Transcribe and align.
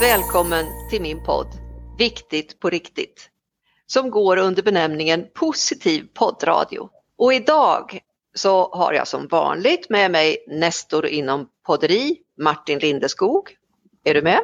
Välkommen 0.00 0.66
till 0.90 1.02
min 1.02 1.22
podd 1.24 1.46
Viktigt 1.98 2.60
på 2.60 2.70
riktigt 2.70 3.28
som 3.86 4.10
går 4.10 4.36
under 4.36 4.62
benämningen 4.62 5.26
Positiv 5.34 6.06
poddradio. 6.14 6.88
Och 7.18 7.34
idag 7.34 8.00
så 8.34 8.74
har 8.74 8.92
jag 8.92 9.08
som 9.08 9.28
vanligt 9.28 9.90
med 9.90 10.10
mig 10.10 10.44
Nestor 10.48 11.06
inom 11.06 11.48
podderi, 11.66 12.16
Martin 12.38 12.78
Lindeskog. 12.78 13.56
Är 14.04 14.14
du 14.14 14.22
med? 14.22 14.40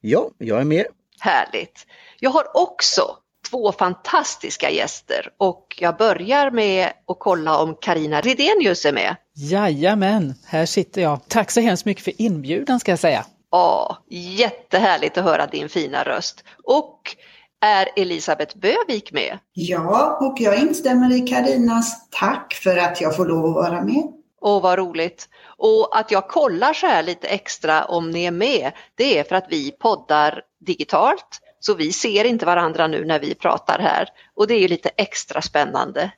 Ja, 0.00 0.30
jag 0.38 0.60
är 0.60 0.64
med. 0.64 0.86
Härligt. 1.20 1.86
Jag 2.20 2.30
har 2.30 2.56
också 2.56 3.02
två 3.50 3.72
fantastiska 3.72 4.70
gäster 4.70 5.32
och 5.36 5.76
jag 5.80 5.96
börjar 5.96 6.50
med 6.50 6.86
att 6.86 7.18
kolla 7.18 7.58
om 7.58 7.76
Karina 7.80 8.20
Redenius 8.20 8.84
är 8.84 8.92
med. 8.92 9.16
Jajamän, 9.34 10.34
här 10.46 10.66
sitter 10.66 11.02
jag. 11.02 11.20
Tack 11.28 11.50
så 11.50 11.60
hemskt 11.60 11.84
mycket 11.84 12.04
för 12.04 12.22
inbjudan 12.22 12.80
ska 12.80 12.92
jag 12.92 12.98
säga. 12.98 13.24
Ja, 13.50 13.98
jättehärligt 14.10 15.18
att 15.18 15.24
höra 15.24 15.46
din 15.46 15.68
fina 15.68 16.04
röst. 16.04 16.44
Och 16.64 17.16
är 17.60 17.88
Elisabeth 17.96 18.58
Bövik 18.58 19.12
med? 19.12 19.38
Ja, 19.52 20.18
och 20.20 20.40
jag 20.40 20.58
instämmer 20.58 21.16
i 21.16 21.20
Karinas 21.20 22.08
tack 22.10 22.54
för 22.54 22.76
att 22.76 23.00
jag 23.00 23.16
får 23.16 23.26
lov 23.26 23.46
att 23.46 23.54
vara 23.54 23.84
med. 23.84 24.12
Åh, 24.40 24.62
vad 24.62 24.78
roligt. 24.78 25.28
Och 25.56 25.98
att 25.98 26.10
jag 26.10 26.28
kollar 26.28 26.72
så 26.72 26.86
här 26.86 27.02
lite 27.02 27.28
extra 27.28 27.84
om 27.84 28.10
ni 28.10 28.24
är 28.24 28.30
med, 28.30 28.72
det 28.94 29.18
är 29.18 29.24
för 29.24 29.34
att 29.36 29.46
vi 29.48 29.70
poddar 29.70 30.42
digitalt. 30.60 31.40
Så 31.60 31.74
vi 31.74 31.92
ser 31.92 32.24
inte 32.24 32.46
varandra 32.46 32.86
nu 32.86 33.04
när 33.04 33.18
vi 33.18 33.34
pratar 33.34 33.78
här 33.78 34.08
och 34.34 34.46
det 34.46 34.54
är 34.54 34.60
ju 34.60 34.68
lite 34.68 34.88
extra 34.88 35.42
spännande. 35.42 36.10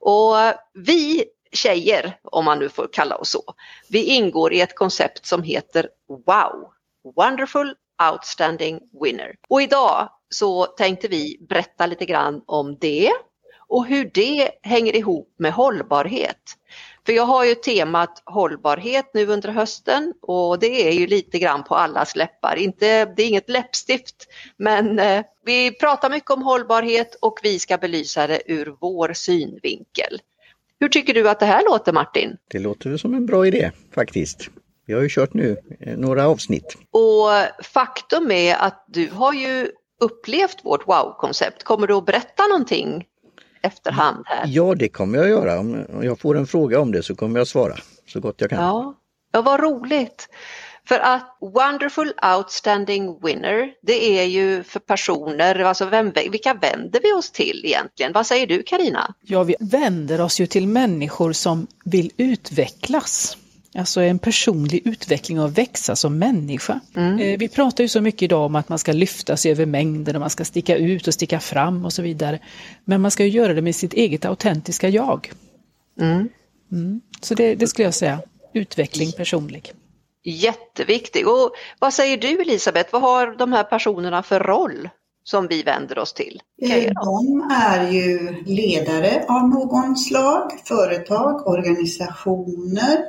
Och 0.00 0.34
vi 0.74 1.24
tjejer, 1.52 2.18
om 2.22 2.44
man 2.44 2.58
nu 2.58 2.68
får 2.68 2.88
kalla 2.92 3.16
oss 3.16 3.30
så, 3.30 3.42
vi 3.88 4.04
ingår 4.04 4.52
i 4.52 4.60
ett 4.60 4.74
koncept 4.74 5.26
som 5.26 5.42
heter 5.42 5.88
WOW, 6.08 6.70
Wonderful 7.16 7.74
Outstanding 8.12 8.80
Winner. 9.02 9.36
Och 9.48 9.62
idag 9.62 10.08
så 10.28 10.66
tänkte 10.66 11.08
vi 11.08 11.38
berätta 11.48 11.86
lite 11.86 12.04
grann 12.04 12.42
om 12.46 12.78
det 12.80 13.12
och 13.70 13.86
hur 13.86 14.10
det 14.14 14.50
hänger 14.62 14.96
ihop 14.96 15.34
med 15.38 15.52
hållbarhet. 15.52 16.56
För 17.06 17.12
jag 17.12 17.22
har 17.22 17.44
ju 17.44 17.54
temat 17.54 18.22
hållbarhet 18.24 19.10
nu 19.14 19.26
under 19.26 19.48
hösten 19.48 20.12
och 20.22 20.58
det 20.58 20.88
är 20.88 20.92
ju 20.92 21.06
lite 21.06 21.38
grann 21.38 21.64
på 21.64 21.74
allas 21.74 22.16
läppar. 22.16 22.56
Inte, 22.56 23.04
det 23.04 23.22
är 23.22 23.28
inget 23.28 23.50
läppstift 23.50 24.26
men 24.56 24.98
eh, 24.98 25.24
vi 25.44 25.78
pratar 25.78 26.10
mycket 26.10 26.30
om 26.30 26.42
hållbarhet 26.42 27.14
och 27.14 27.40
vi 27.42 27.58
ska 27.58 27.78
belysa 27.78 28.26
det 28.26 28.42
ur 28.46 28.76
vår 28.80 29.12
synvinkel. 29.12 30.20
Hur 30.80 30.88
tycker 30.88 31.14
du 31.14 31.28
att 31.28 31.40
det 31.40 31.46
här 31.46 31.64
låter 31.64 31.92
Martin? 31.92 32.36
Det 32.50 32.58
låter 32.58 32.96
som 32.96 33.14
en 33.14 33.26
bra 33.26 33.46
idé 33.46 33.70
faktiskt. 33.94 34.50
Vi 34.86 34.94
har 34.94 35.02
ju 35.02 35.08
kört 35.08 35.34
nu 35.34 35.56
eh, 35.80 35.96
några 35.96 36.28
avsnitt. 36.28 36.76
Och 36.90 37.64
faktum 37.64 38.30
är 38.30 38.54
att 38.54 38.84
du 38.88 39.10
har 39.12 39.32
ju 39.32 39.68
upplevt 40.00 40.64
vårt 40.64 40.88
wow-koncept. 40.88 41.62
Kommer 41.64 41.86
du 41.86 41.94
att 41.94 42.06
berätta 42.06 42.46
någonting 42.46 43.04
efterhand 43.62 44.22
här? 44.26 44.44
Ja, 44.46 44.74
det 44.74 44.88
kommer 44.88 45.18
jag 45.18 45.28
göra. 45.28 45.58
Om 45.58 45.86
jag 46.02 46.20
får 46.20 46.36
en 46.36 46.46
fråga 46.46 46.80
om 46.80 46.92
det 46.92 47.02
så 47.02 47.14
kommer 47.14 47.40
jag 47.40 47.46
svara 47.46 47.74
så 48.06 48.20
gott 48.20 48.40
jag 48.40 48.50
kan. 48.50 48.58
Ja, 48.58 48.94
ja 49.32 49.42
vad 49.42 49.60
roligt. 49.60 50.28
För 50.90 51.00
att 51.00 51.36
Wonderful 51.40 52.12
Outstanding 52.36 53.18
Winner, 53.22 53.72
det 53.82 54.18
är 54.18 54.24
ju 54.24 54.62
för 54.62 54.80
personer, 54.80 55.58
alltså 55.58 55.86
vem, 55.86 56.12
vilka 56.30 56.54
vänder 56.54 57.00
vi 57.02 57.12
oss 57.12 57.30
till 57.30 57.62
egentligen? 57.64 58.12
Vad 58.12 58.26
säger 58.26 58.46
du 58.46 58.62
Karina? 58.62 59.14
Ja, 59.22 59.42
vi 59.42 59.56
vänder 59.60 60.20
oss 60.20 60.40
ju 60.40 60.46
till 60.46 60.66
människor 60.66 61.32
som 61.32 61.66
vill 61.84 62.10
utvecklas. 62.16 63.36
Alltså 63.74 64.00
en 64.00 64.18
personlig 64.18 64.86
utveckling 64.86 65.40
och 65.40 65.58
växa 65.58 65.96
som 65.96 66.18
människa. 66.18 66.80
Mm. 66.96 67.18
Eh, 67.18 67.38
vi 67.38 67.48
pratar 67.48 67.84
ju 67.84 67.88
så 67.88 68.00
mycket 68.00 68.22
idag 68.22 68.46
om 68.46 68.56
att 68.56 68.68
man 68.68 68.78
ska 68.78 68.92
lyfta 68.92 69.36
sig 69.36 69.50
över 69.50 69.66
mängden 69.66 70.16
och 70.16 70.20
man 70.20 70.30
ska 70.30 70.44
sticka 70.44 70.76
ut 70.76 71.08
och 71.08 71.14
sticka 71.14 71.40
fram 71.40 71.84
och 71.84 71.92
så 71.92 72.02
vidare. 72.02 72.38
Men 72.84 73.00
man 73.00 73.10
ska 73.10 73.24
ju 73.24 73.30
göra 73.30 73.54
det 73.54 73.62
med 73.62 73.76
sitt 73.76 73.92
eget 73.92 74.24
autentiska 74.24 74.88
jag. 74.88 75.32
Mm. 76.00 76.28
Mm. 76.72 77.00
Så 77.20 77.34
det, 77.34 77.54
det 77.54 77.66
skulle 77.66 77.86
jag 77.86 77.94
säga, 77.94 78.22
utveckling 78.54 79.12
personlig. 79.12 79.72
Jätteviktig. 80.22 81.28
Och 81.28 81.52
vad 81.78 81.94
säger 81.94 82.16
du 82.16 82.28
Elisabeth, 82.28 82.92
vad 82.92 83.02
har 83.02 83.36
de 83.36 83.52
här 83.52 83.64
personerna 83.64 84.22
för 84.22 84.40
roll 84.40 84.88
som 85.24 85.46
vi 85.46 85.62
vänder 85.62 85.98
oss 85.98 86.12
till? 86.12 86.40
Eh, 86.62 86.92
de 86.92 87.50
är 87.52 87.90
ju 87.90 88.42
ledare 88.46 89.24
av 89.28 89.48
någon 89.48 89.96
slag, 89.96 90.52
företag, 90.64 91.46
organisationer, 91.46 93.04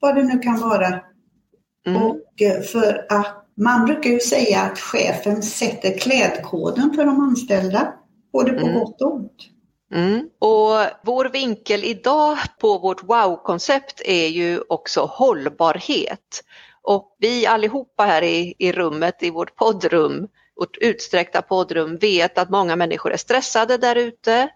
vad 0.00 0.14
det 0.14 0.22
nu 0.22 0.38
kan 0.38 0.60
vara. 0.60 1.00
Mm. 1.86 2.02
Och 2.02 2.42
eh, 2.42 2.62
för 2.62 3.06
att 3.08 3.46
man 3.56 3.84
brukar 3.84 4.10
ju 4.10 4.20
säga 4.20 4.60
att 4.60 4.78
chefen 4.78 5.42
sätter 5.42 5.98
klädkoden 5.98 6.92
för 6.94 7.04
de 7.04 7.20
anställda, 7.20 7.94
både 8.32 8.52
på 8.52 8.66
mm. 8.66 8.74
gott 8.74 9.02
och 9.02 9.14
ont. 9.14 9.55
Mm. 9.92 10.28
Och 10.38 10.78
vår 11.02 11.28
vinkel 11.28 11.84
idag 11.84 12.38
på 12.60 12.78
vårt 12.78 13.02
wow-koncept 13.02 14.02
är 14.04 14.26
ju 14.26 14.60
också 14.68 15.00
hållbarhet. 15.04 16.44
Och 16.82 17.16
vi 17.18 17.46
allihopa 17.46 18.04
här 18.04 18.22
i, 18.22 18.54
i 18.58 18.72
rummet, 18.72 19.22
i 19.22 19.30
vårt 19.30 19.56
poddrum, 19.56 20.28
vårt 20.56 20.76
utsträckta 20.76 21.42
poddrum, 21.42 21.96
vet 21.96 22.38
att 22.38 22.50
många 22.50 22.76
människor 22.76 23.12
är 23.12 23.16
stressade 23.16 23.76
där 23.76 23.96
ute. 23.96 24.48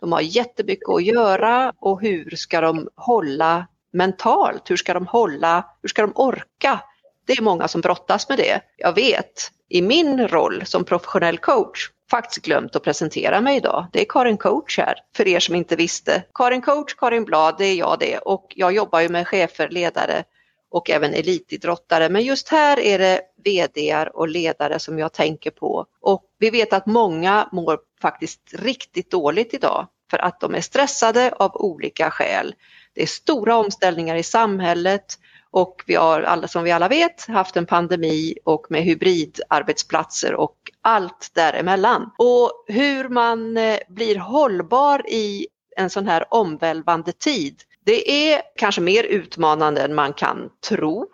De 0.00 0.12
har 0.12 0.20
jättemycket 0.20 0.88
att 0.88 1.04
göra 1.04 1.72
och 1.78 2.00
hur 2.00 2.30
ska 2.30 2.60
de 2.60 2.88
hålla 2.96 3.66
mentalt? 3.92 4.70
Hur 4.70 4.76
ska 4.76 4.94
de 4.94 5.06
hålla? 5.06 5.64
Hur 5.82 5.88
ska 5.88 6.02
de 6.02 6.12
orka? 6.14 6.80
Det 7.26 7.32
är 7.32 7.42
många 7.42 7.68
som 7.68 7.80
brottas 7.80 8.28
med 8.28 8.38
det. 8.38 8.60
Jag 8.76 8.94
vet 8.94 9.50
i 9.68 9.82
min 9.82 10.28
roll 10.28 10.66
som 10.66 10.84
professionell 10.84 11.38
coach 11.38 11.90
faktiskt 12.10 12.46
glömt 12.46 12.76
att 12.76 12.82
presentera 12.82 13.40
mig 13.40 13.56
idag. 13.56 13.86
Det 13.92 14.00
är 14.00 14.06
Karin 14.08 14.36
Coach 14.36 14.78
här, 14.78 14.94
för 15.16 15.28
er 15.28 15.40
som 15.40 15.54
inte 15.54 15.76
visste. 15.76 16.22
Karin 16.34 16.62
Coach, 16.62 16.94
Karin 16.94 17.24
Blad, 17.24 17.54
det 17.58 17.64
är 17.64 17.74
jag 17.74 17.98
det 17.98 18.18
och 18.18 18.46
jag 18.56 18.72
jobbar 18.72 19.00
ju 19.00 19.08
med 19.08 19.28
chefer, 19.28 19.68
ledare 19.68 20.24
och 20.70 20.90
även 20.90 21.14
elitidrottare. 21.14 22.08
Men 22.08 22.22
just 22.22 22.48
här 22.48 22.80
är 22.80 22.98
det 22.98 23.20
VDR 23.44 24.16
och 24.16 24.28
ledare 24.28 24.78
som 24.78 24.98
jag 24.98 25.12
tänker 25.12 25.50
på. 25.50 25.86
Och 26.00 26.24
vi 26.38 26.50
vet 26.50 26.72
att 26.72 26.86
många 26.86 27.48
mår 27.52 27.78
faktiskt 28.02 28.40
riktigt 28.52 29.10
dåligt 29.10 29.54
idag 29.54 29.86
för 30.10 30.18
att 30.18 30.40
de 30.40 30.54
är 30.54 30.60
stressade 30.60 31.32
av 31.38 31.56
olika 31.56 32.10
skäl. 32.10 32.54
Det 32.94 33.02
är 33.02 33.06
stora 33.06 33.56
omställningar 33.56 34.16
i 34.16 34.22
samhället 34.22 35.18
och 35.50 35.84
vi 35.86 35.94
har 35.94 36.22
alla 36.22 36.48
som 36.48 36.64
vi 36.64 36.70
alla 36.70 36.88
vet 36.88 37.26
haft 37.26 37.56
en 37.56 37.66
pandemi 37.66 38.34
och 38.44 38.66
med 38.70 38.82
hybridarbetsplatser 38.82 40.34
och 40.34 40.56
allt 40.82 41.30
däremellan. 41.34 42.10
Och 42.18 42.64
hur 42.66 43.08
man 43.08 43.56
eh, 43.56 43.78
blir 43.88 44.16
hållbar 44.16 45.02
i 45.08 45.46
en 45.76 45.90
sån 45.90 46.06
här 46.06 46.34
omvälvande 46.34 47.12
tid, 47.12 47.62
det 47.84 48.32
är 48.32 48.42
kanske 48.56 48.80
mer 48.80 49.04
utmanande 49.04 49.82
än 49.82 49.94
man 49.94 50.12
kan 50.12 50.50
tro. 50.68 51.06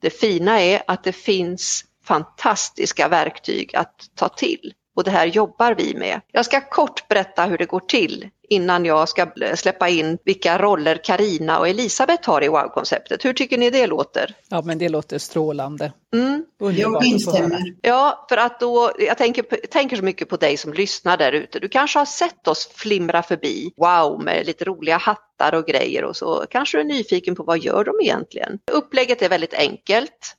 Det 0.00 0.10
fina 0.10 0.60
är 0.60 0.82
att 0.86 1.04
det 1.04 1.12
finns 1.12 1.84
fantastiska 2.04 3.08
verktyg 3.08 3.76
att 3.76 4.10
ta 4.14 4.28
till 4.28 4.74
och 5.00 5.04
det 5.04 5.10
här 5.10 5.26
jobbar 5.26 5.74
vi 5.74 5.94
med. 5.94 6.20
Jag 6.32 6.44
ska 6.44 6.60
kort 6.60 7.08
berätta 7.08 7.44
hur 7.44 7.58
det 7.58 7.66
går 7.66 7.80
till 7.80 8.28
innan 8.48 8.84
jag 8.84 9.08
ska 9.08 9.26
släppa 9.54 9.88
in 9.88 10.18
vilka 10.24 10.58
roller 10.58 11.00
Karina 11.04 11.58
och 11.58 11.68
Elisabeth 11.68 12.30
har 12.30 12.44
i 12.44 12.48
Wow-konceptet. 12.48 13.24
Hur 13.24 13.32
tycker 13.32 13.58
ni 13.58 13.70
det 13.70 13.86
låter? 13.86 14.34
Ja, 14.48 14.62
men 14.62 14.78
det 14.78 14.88
låter 14.88 15.18
strålande. 15.18 15.92
Mm. 16.14 16.44
Jag 16.58 17.04
instämmer. 17.04 17.74
Ja, 17.82 18.26
för 18.28 18.36
att 18.36 18.60
då, 18.60 18.92
jag 18.98 19.18
tänker, 19.18 19.42
tänker 19.66 19.96
så 19.96 20.04
mycket 20.04 20.28
på 20.28 20.36
dig 20.36 20.56
som 20.56 20.72
lyssnar 20.72 21.16
där 21.16 21.32
ute. 21.32 21.58
Du 21.58 21.68
kanske 21.68 21.98
har 21.98 22.06
sett 22.06 22.48
oss 22.48 22.70
flimra 22.74 23.22
förbi, 23.22 23.72
wow, 23.76 24.22
med 24.24 24.46
lite 24.46 24.64
roliga 24.64 24.96
hattar 24.96 25.54
och 25.54 25.66
grejer 25.66 26.04
och 26.04 26.16
så 26.16 26.44
kanske 26.50 26.78
du 26.78 26.80
är 26.80 26.84
nyfiken 26.84 27.34
på 27.34 27.42
vad 27.42 27.58
gör 27.58 27.84
de 27.84 27.92
egentligen? 28.02 28.58
Upplägget 28.72 29.22
är 29.22 29.28
väldigt 29.28 29.54
enkelt. 29.54 30.36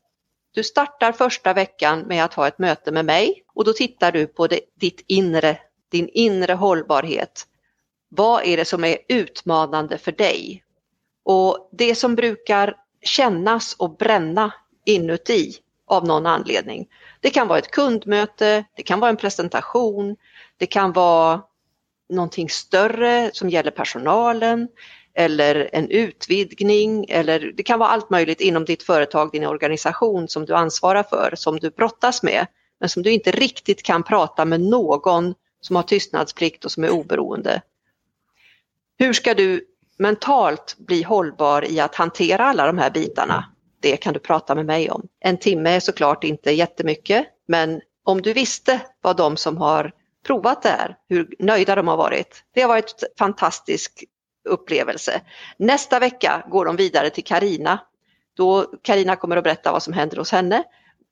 Du 0.53 0.63
startar 0.63 1.12
första 1.12 1.53
veckan 1.53 2.00
med 2.00 2.24
att 2.24 2.33
ha 2.33 2.48
ett 2.48 2.59
möte 2.59 2.92
med 2.92 3.06
mig 3.06 3.44
och 3.53 3.65
då 3.65 3.74
tittar 3.74 4.12
du 4.12 4.27
på 4.27 4.48
det, 4.48 4.59
ditt 4.80 5.03
inre, 5.07 5.57
din 5.92 6.09
inre 6.09 6.53
hållbarhet. 6.53 7.48
Vad 8.09 8.45
är 8.45 8.57
det 8.57 8.65
som 8.65 8.83
är 8.83 8.98
utmanande 9.07 9.98
för 9.98 10.12
dig? 10.12 10.63
Och 11.24 11.69
det 11.71 11.95
som 11.95 12.15
brukar 12.15 12.75
kännas 13.01 13.75
och 13.80 13.98
bränna 13.98 14.53
inuti 14.86 15.53
av 15.88 16.07
någon 16.07 16.25
anledning. 16.25 16.88
Det 17.19 17.30
kan 17.30 17.48
vara 17.48 17.59
ett 17.59 17.71
kundmöte, 17.71 18.63
det 18.75 18.83
kan 18.83 19.00
vara 19.00 19.09
en 19.09 19.18
presentation, 19.18 20.15
det 20.57 20.65
kan 20.65 20.92
vara 20.92 21.42
någonting 22.09 22.50
större 22.50 23.30
som 23.33 23.50
gäller 23.50 23.71
personalen 23.71 24.68
eller 25.13 25.69
en 25.73 25.89
utvidgning 25.89 27.05
eller 27.09 27.39
det 27.39 27.63
kan 27.63 27.79
vara 27.79 27.89
allt 27.89 28.09
möjligt 28.09 28.41
inom 28.41 28.65
ditt 28.65 28.83
företag, 28.83 29.31
din 29.31 29.45
organisation 29.45 30.27
som 30.27 30.45
du 30.45 30.55
ansvarar 30.55 31.03
för, 31.03 31.33
som 31.35 31.59
du 31.59 31.69
brottas 31.69 32.23
med, 32.23 32.47
men 32.79 32.89
som 32.89 33.03
du 33.03 33.11
inte 33.11 33.31
riktigt 33.31 33.83
kan 33.83 34.03
prata 34.03 34.45
med 34.45 34.61
någon 34.61 35.33
som 35.61 35.75
har 35.75 35.83
tystnadsplikt 35.83 36.65
och 36.65 36.71
som 36.71 36.83
är 36.83 36.89
oberoende. 36.89 37.61
Hur 38.97 39.13
ska 39.13 39.33
du 39.33 39.65
mentalt 39.97 40.75
bli 40.77 41.03
hållbar 41.03 41.71
i 41.71 41.79
att 41.79 41.95
hantera 41.95 42.45
alla 42.45 42.67
de 42.67 42.77
här 42.77 42.89
bitarna? 42.89 43.45
det 43.81 43.97
kan 43.97 44.13
du 44.13 44.19
prata 44.19 44.55
med 44.55 44.65
mig 44.65 44.91
om. 44.91 45.07
En 45.19 45.37
timme 45.37 45.69
är 45.69 45.79
såklart 45.79 46.23
inte 46.23 46.51
jättemycket, 46.51 47.27
men 47.47 47.81
om 48.03 48.21
du 48.21 48.33
visste 48.33 48.81
vad 49.01 49.17
de 49.17 49.37
som 49.37 49.57
har 49.57 49.91
provat 50.25 50.61
det 50.61 50.69
här, 50.69 50.95
hur 51.09 51.35
nöjda 51.39 51.75
de 51.75 51.87
har 51.87 51.97
varit. 51.97 52.43
Det 52.53 52.61
har 52.61 52.67
varit 52.67 53.03
fantastisk 53.19 54.03
upplevelse. 54.51 55.21
Nästa 55.57 56.00
vecka 56.00 56.44
går 56.50 56.65
de 56.65 56.75
vidare 56.75 57.09
till 57.09 57.24
Karina. 57.24 57.80
Då 58.33 58.65
Karina 58.81 59.15
kommer 59.15 59.38
att 59.38 59.44
berätta 59.44 59.71
vad 59.71 59.83
som 59.83 59.94
händer 59.94 60.18
hos 60.18 60.31
henne. 60.31 60.63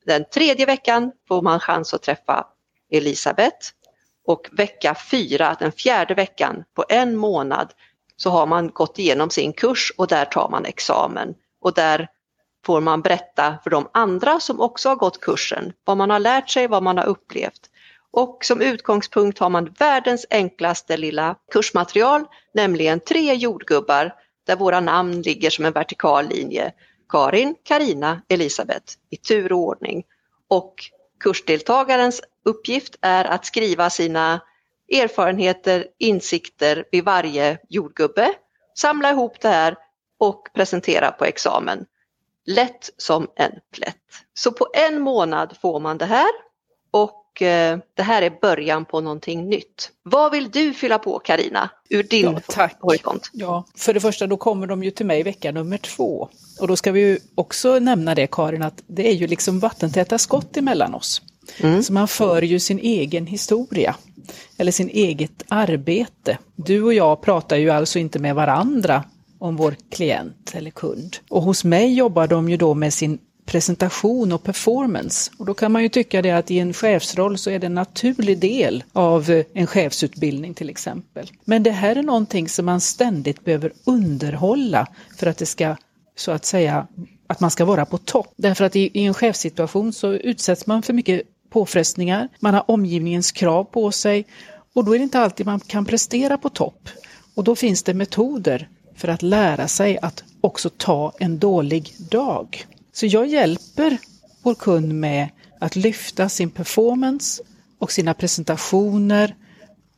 Den 0.06 0.26
tredje 0.34 0.66
veckan 0.66 1.12
får 1.28 1.42
man 1.42 1.60
chans 1.60 1.94
att 1.94 2.02
träffa 2.04 2.48
Elisabeth 2.92 3.68
och 4.26 4.50
vecka 4.52 4.96
fyra, 5.12 5.56
den 5.60 5.72
fjärde 5.72 6.14
veckan 6.14 6.64
på 6.76 6.86
en 6.90 7.18
månad 7.18 7.74
så 8.18 8.30
har 8.30 8.46
man 8.46 8.70
gått 8.70 9.00
igenom 9.00 9.30
sin 9.30 9.54
kurs 9.54 9.92
och 9.98 10.08
där 10.08 10.26
tar 10.26 10.50
man 10.50 10.66
examen 10.66 11.36
och 11.62 11.74
där 11.74 12.08
får 12.66 12.82
man 12.82 13.02
berätta 13.02 13.58
för 13.64 13.70
de 13.70 13.90
andra 13.94 14.40
som 14.40 14.62
också 14.62 14.90
har 14.90 14.96
gått 14.96 15.22
kursen 15.22 15.74
vad 15.84 15.98
man 15.98 16.10
har 16.10 16.20
lärt 16.20 16.50
sig, 16.50 16.68
vad 16.68 16.84
man 16.84 16.98
har 16.98 17.06
upplevt. 17.06 17.70
Och 18.12 18.46
som 18.46 18.62
utgångspunkt 18.62 19.40
har 19.40 19.50
man 19.50 19.76
världens 19.80 20.26
enklaste 20.30 20.98
lilla 20.98 21.36
kursmaterial, 21.52 22.26
nämligen 22.54 23.00
tre 23.00 23.34
jordgubbar 23.34 24.14
där 24.48 24.56
våra 24.56 24.80
namn 24.80 25.22
ligger 25.22 25.50
som 25.50 25.66
en 25.66 25.74
vertikal 25.74 26.28
linje. 26.28 26.74
Karin, 27.10 27.56
Karina, 27.64 28.22
Elisabeth 28.28 28.94
i 29.10 29.18
tur 29.18 29.54
och 29.54 29.60
ordning. 29.60 30.04
Och 30.48 30.76
kursdeltagarens 31.20 32.22
uppgift 32.46 32.96
är 33.02 33.26
att 33.26 33.46
skriva 33.46 33.90
sina 33.90 34.42
erfarenheter, 34.92 35.88
insikter 35.98 36.86
vid 36.92 37.06
varje 37.06 37.58
jordgubbe, 37.70 38.34
samla 38.78 39.10
ihop 39.10 39.42
det 39.42 39.50
här 39.50 39.76
och 40.20 40.50
presentera 40.54 41.12
på 41.12 41.26
examen. 41.26 41.86
Lätt 42.46 42.90
som 42.98 43.28
en 43.36 43.52
plätt. 43.74 43.96
Så 44.34 44.52
på 44.52 44.68
en 44.74 45.02
månad 45.02 45.58
får 45.62 45.80
man 45.80 45.98
det 45.98 46.06
här 46.06 46.49
och 46.92 47.42
eh, 47.42 47.80
det 47.94 48.04
här 48.04 48.22
är 48.22 48.32
början 48.42 48.86
på 48.86 49.02
någonting 49.02 49.50
nytt. 49.50 49.92
Vad 50.04 50.32
vill 50.32 50.52
du 50.52 50.74
fylla 50.74 51.00
på 51.00 51.20
Karina 51.20 51.70
ur 51.90 52.04
din 52.04 52.26
ja, 52.26 52.40
tack. 52.48 52.78
horisont? 52.80 53.30
Ja, 53.34 53.66
för 53.76 53.94
det 53.94 54.00
första 54.00 54.28
då 54.28 54.38
kommer 54.38 54.68
de 54.68 54.84
ju 54.84 54.92
till 54.92 55.06
mig 55.06 55.24
vecka 55.24 55.52
nummer 55.52 55.78
två. 55.78 56.30
Och 56.60 56.68
då 56.68 56.76
ska 56.76 56.92
vi 56.92 57.00
ju 57.00 57.20
också 57.36 57.80
nämna 57.80 58.16
det 58.16 58.28
Karin 58.28 58.64
att 58.64 58.84
det 58.88 59.08
är 59.08 59.14
ju 59.14 59.28
liksom 59.28 59.60
vattentäta 59.60 60.18
skott 60.18 60.58
emellan 60.58 60.94
oss. 60.94 61.22
Mm. 61.60 61.84
Så 61.84 61.94
man 61.94 62.08
för 62.08 62.42
ju 62.42 62.60
sin 62.60 62.80
egen 62.80 63.26
historia 63.26 63.96
eller 64.58 64.72
sin 64.72 64.90
eget 64.90 65.44
arbete. 65.48 66.38
Du 66.56 66.84
och 66.84 66.94
jag 66.94 67.22
pratar 67.22 67.58
ju 67.58 67.70
alltså 67.70 68.00
inte 68.00 68.20
med 68.20 68.36
varandra 68.36 69.04
om 69.40 69.56
vår 69.56 69.76
klient 69.92 70.52
eller 70.54 70.72
kund. 70.72 71.18
Och 71.30 71.42
hos 71.42 71.64
mig 71.64 71.94
jobbar 71.94 72.28
de 72.28 72.50
ju 72.50 72.58
då 72.58 72.74
med 72.74 72.94
sin 72.94 73.20
presentation 73.50 74.32
och 74.32 74.44
performance. 74.44 75.32
Och 75.38 75.46
då 75.46 75.54
kan 75.54 75.72
man 75.72 75.84
ju 75.84 75.90
tycka 75.90 76.22
det 76.22 76.32
att 76.32 76.52
i 76.52 76.60
en 76.60 76.74
chefsroll 76.74 77.38
så 77.38 77.50
är 77.50 77.60
det 77.60 77.66
en 77.66 77.76
naturlig 77.76 78.40
del 78.40 78.84
av 78.94 79.30
eh, 79.30 79.46
en 79.54 79.68
chefsutbildning 79.68 80.54
till 80.54 80.70
exempel. 80.70 81.32
Men 81.46 81.64
det 81.64 81.72
här 81.72 81.96
är 81.96 82.04
någonting 82.04 82.50
som 82.50 82.66
man 82.66 82.82
ständigt 82.82 83.44
behöver 83.46 83.72
underhålla 83.86 84.88
för 85.18 85.28
att 85.28 85.38
det 85.38 85.46
ska 85.46 85.76
så 86.16 86.32
att 86.32 86.46
säga 86.46 86.88
att 87.28 87.40
man 87.40 87.52
ska 87.52 87.66
vara 87.66 87.86
på 87.86 87.98
topp. 87.98 88.34
Därför 88.36 88.66
att 88.66 88.76
i, 88.76 88.90
i 88.94 89.06
en 89.06 89.14
chefssituation 89.14 89.94
så 89.94 90.14
utsätts 90.14 90.68
man 90.68 90.82
för 90.82 90.94
mycket 90.94 91.22
påfrestningar, 91.50 92.30
man 92.40 92.54
har 92.54 92.64
omgivningens 92.68 93.32
krav 93.32 93.64
på 93.64 93.92
sig 93.92 94.26
och 94.74 94.86
då 94.86 94.94
är 94.96 95.00
det 95.00 95.04
inte 95.04 95.20
alltid 95.20 95.46
man 95.46 95.60
kan 95.60 95.86
prestera 95.86 96.38
på 96.38 96.50
topp. 96.50 96.90
Och 97.36 97.44
då 97.44 97.56
finns 97.56 97.84
det 97.84 97.94
metoder 97.94 98.70
för 98.96 99.08
att 99.08 99.22
lära 99.22 99.68
sig 99.68 99.98
att 100.02 100.24
också 100.42 100.70
ta 100.70 101.14
en 101.20 101.40
dålig 101.40 101.94
dag. 101.98 102.66
Så 103.00 103.06
jag 103.06 103.28
hjälper 103.28 103.98
vår 104.44 104.56
kund 104.56 104.94
med 104.94 105.30
att 105.60 105.76
lyfta 105.76 106.30
sin 106.30 106.50
performance 106.50 107.44
och 107.80 107.92
sina 107.92 108.14
presentationer 108.14 109.36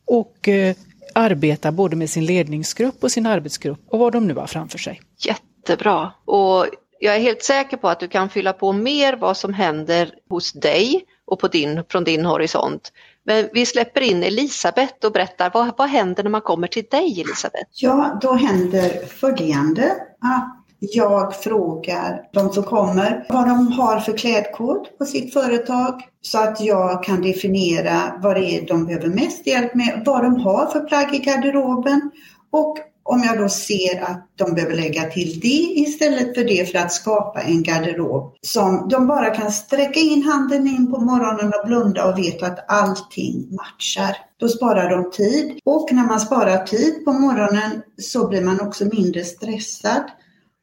och 0.06 0.48
eh, 0.48 0.76
arbeta 1.14 1.72
både 1.72 1.96
med 1.96 2.10
sin 2.10 2.24
ledningsgrupp 2.26 3.04
och 3.04 3.12
sin 3.12 3.26
arbetsgrupp 3.26 3.80
och 3.90 3.98
vad 3.98 4.12
de 4.12 4.26
nu 4.26 4.34
har 4.34 4.46
framför 4.46 4.78
sig. 4.78 5.00
Jättebra! 5.18 6.12
Och 6.24 6.66
jag 6.98 7.16
är 7.16 7.20
helt 7.20 7.42
säker 7.42 7.76
på 7.76 7.88
att 7.88 8.00
du 8.00 8.08
kan 8.08 8.28
fylla 8.28 8.52
på 8.52 8.72
mer 8.72 9.16
vad 9.16 9.36
som 9.36 9.54
händer 9.54 10.14
hos 10.28 10.52
dig 10.52 11.04
och 11.24 11.40
på 11.40 11.48
din, 11.48 11.84
från 11.88 12.04
din 12.04 12.24
horisont. 12.24 12.92
Men 13.24 13.48
vi 13.52 13.66
släpper 13.66 14.00
in 14.00 14.22
Elisabeth 14.22 15.06
och 15.06 15.12
berättar 15.12 15.50
vad, 15.54 15.70
vad 15.78 15.88
händer 15.88 16.22
när 16.22 16.30
man 16.30 16.40
kommer 16.40 16.66
till 16.66 16.84
dig 16.90 17.20
Elisabeth? 17.20 17.68
Ja, 17.70 18.18
då 18.22 18.32
händer 18.32 19.06
följande 19.06 19.96
att 20.20 20.61
jag 20.90 21.36
frågar 21.36 22.28
de 22.32 22.52
som 22.52 22.62
kommer 22.62 23.26
vad 23.28 23.48
de 23.48 23.72
har 23.72 24.00
för 24.00 24.18
klädkod 24.18 24.88
på 24.98 25.04
sitt 25.04 25.32
företag 25.32 26.00
så 26.22 26.38
att 26.38 26.60
jag 26.60 27.04
kan 27.04 27.22
definiera 27.22 28.18
vad 28.22 28.36
det 28.36 28.44
är 28.44 28.66
de 28.66 28.86
behöver 28.86 29.08
mest 29.08 29.46
hjälp 29.46 29.74
med, 29.74 30.02
vad 30.06 30.22
de 30.22 30.36
har 30.36 30.66
för 30.66 30.80
plagg 30.80 31.14
i 31.14 31.18
garderoben 31.18 32.10
och 32.50 32.78
om 33.04 33.22
jag 33.22 33.38
då 33.38 33.48
ser 33.48 34.02
att 34.02 34.28
de 34.36 34.54
behöver 34.54 34.74
lägga 34.74 35.04
till 35.04 35.40
det 35.40 35.80
istället 35.80 36.34
för 36.34 36.44
det 36.44 36.70
för 36.70 36.78
att 36.78 36.92
skapa 36.92 37.40
en 37.40 37.62
garderob 37.62 38.36
som 38.40 38.88
de 38.88 39.06
bara 39.06 39.30
kan 39.30 39.52
sträcka 39.52 40.00
in 40.00 40.22
handen 40.22 40.66
in 40.66 40.92
på 40.92 41.00
morgonen 41.00 41.52
och 41.60 41.66
blunda 41.66 42.08
och 42.08 42.18
vet 42.18 42.42
att 42.42 42.64
allting 42.68 43.48
matchar. 43.50 44.16
Då 44.36 44.48
sparar 44.48 44.90
de 44.90 45.10
tid 45.10 45.60
och 45.64 45.92
när 45.92 46.06
man 46.06 46.20
sparar 46.20 46.64
tid 46.64 47.04
på 47.04 47.12
morgonen 47.12 47.82
så 47.98 48.28
blir 48.28 48.42
man 48.42 48.60
också 48.60 48.84
mindre 48.84 49.24
stressad. 49.24 50.02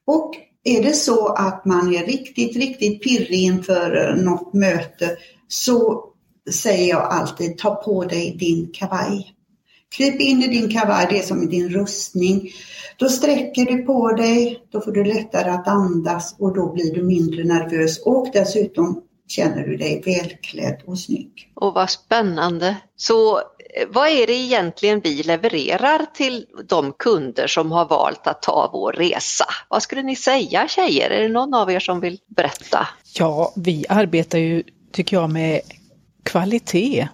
Och 0.09 0.31
är 0.63 0.83
det 0.83 0.93
så 0.93 1.27
att 1.27 1.65
man 1.65 1.95
är 1.95 2.05
riktigt, 2.05 2.55
riktigt 2.55 3.03
pirrig 3.03 3.43
inför 3.43 4.09
eh, 4.09 4.23
något 4.23 4.53
möte 4.53 5.17
så 5.47 6.03
säger 6.51 6.89
jag 6.89 7.01
alltid 7.01 7.57
ta 7.57 7.75
på 7.75 8.03
dig 8.03 8.35
din 8.39 8.71
kavaj. 8.73 9.35
Kryp 9.95 10.21
in 10.21 10.43
i 10.43 10.47
din 10.47 10.69
kavaj, 10.69 11.07
det 11.09 11.19
är 11.19 11.23
som 11.23 11.49
din 11.49 11.69
rustning. 11.69 12.51
Då 12.97 13.09
sträcker 13.09 13.65
du 13.65 13.77
på 13.77 14.11
dig, 14.11 14.63
då 14.71 14.81
får 14.81 14.91
du 14.91 15.03
lättare 15.03 15.49
att 15.49 15.67
andas 15.67 16.35
och 16.39 16.55
då 16.55 16.73
blir 16.73 16.93
du 16.95 17.03
mindre 17.03 17.43
nervös 17.43 17.99
och 17.99 18.29
dessutom 18.33 19.01
känner 19.27 19.67
du 19.67 19.77
dig 19.77 20.01
välklädd 20.05 20.81
och 20.85 20.99
snygg. 20.99 21.51
Och 21.55 21.73
vad 21.73 21.89
spännande! 21.89 22.77
Så 22.95 23.41
vad 23.89 24.07
är 24.07 24.27
det 24.27 24.33
egentligen 24.33 24.99
vi 24.99 25.23
levererar 25.23 26.05
till 26.13 26.45
de 26.69 26.93
kunder 26.93 27.47
som 27.47 27.71
har 27.71 27.85
valt 27.85 28.27
att 28.27 28.41
ta 28.41 28.69
vår 28.73 28.93
resa? 28.93 29.45
Vad 29.69 29.83
skulle 29.83 30.03
ni 30.03 30.15
säga 30.15 30.67
tjejer? 30.67 31.09
Är 31.09 31.21
det 31.21 31.29
någon 31.29 31.53
av 31.53 31.71
er 31.71 31.79
som 31.79 31.99
vill 31.99 32.19
berätta? 32.27 32.87
Ja, 33.13 33.53
vi 33.55 33.85
arbetar 33.89 34.37
ju, 34.37 34.63
tycker 34.91 35.17
jag, 35.17 35.29
med 35.29 35.61
kvalitet 36.23 37.07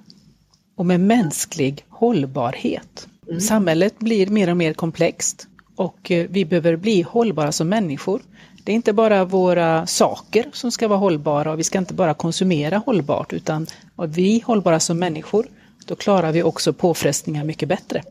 och 0.78 0.86
med 0.86 1.00
mänsklig 1.00 1.86
hållbarhet. 1.90 3.08
Mm. 3.28 3.42
Samhället 3.42 4.00
blir 4.00 4.28
mer 4.28 4.50
och 4.50 4.58
mer 4.58 4.74
komplext 4.74 5.48
och 5.76 6.12
eh, 6.12 6.28
vi 6.30 6.46
behöver 6.46 6.76
bli 6.76 7.02
hållbara 7.02 7.52
som 7.52 7.70
människor. 7.70 8.22
Det 8.64 8.72
är 8.72 8.76
inte 8.76 8.94
bara 8.94 9.26
våra 9.26 9.88
saker 9.88 10.46
som 10.54 10.72
ska 10.72 10.88
vara 10.88 11.00
hållbara 11.00 11.52
och 11.52 11.60
vi 11.60 11.64
ska 11.64 11.78
inte 11.78 11.94
bara 11.94 12.14
konsumera 12.14 12.78
hållbart 12.78 13.34
utan 13.34 13.68
är 13.98 14.08
vi 14.08 14.44
hållbara 14.46 14.80
som 14.80 15.00
människor, 15.00 15.48
då 15.86 15.96
klarar 15.96 16.32
vi 16.32 16.44
också 16.44 16.74
påfrestningar 16.74 17.44
mycket 17.44 17.70
bättre. 17.70 18.04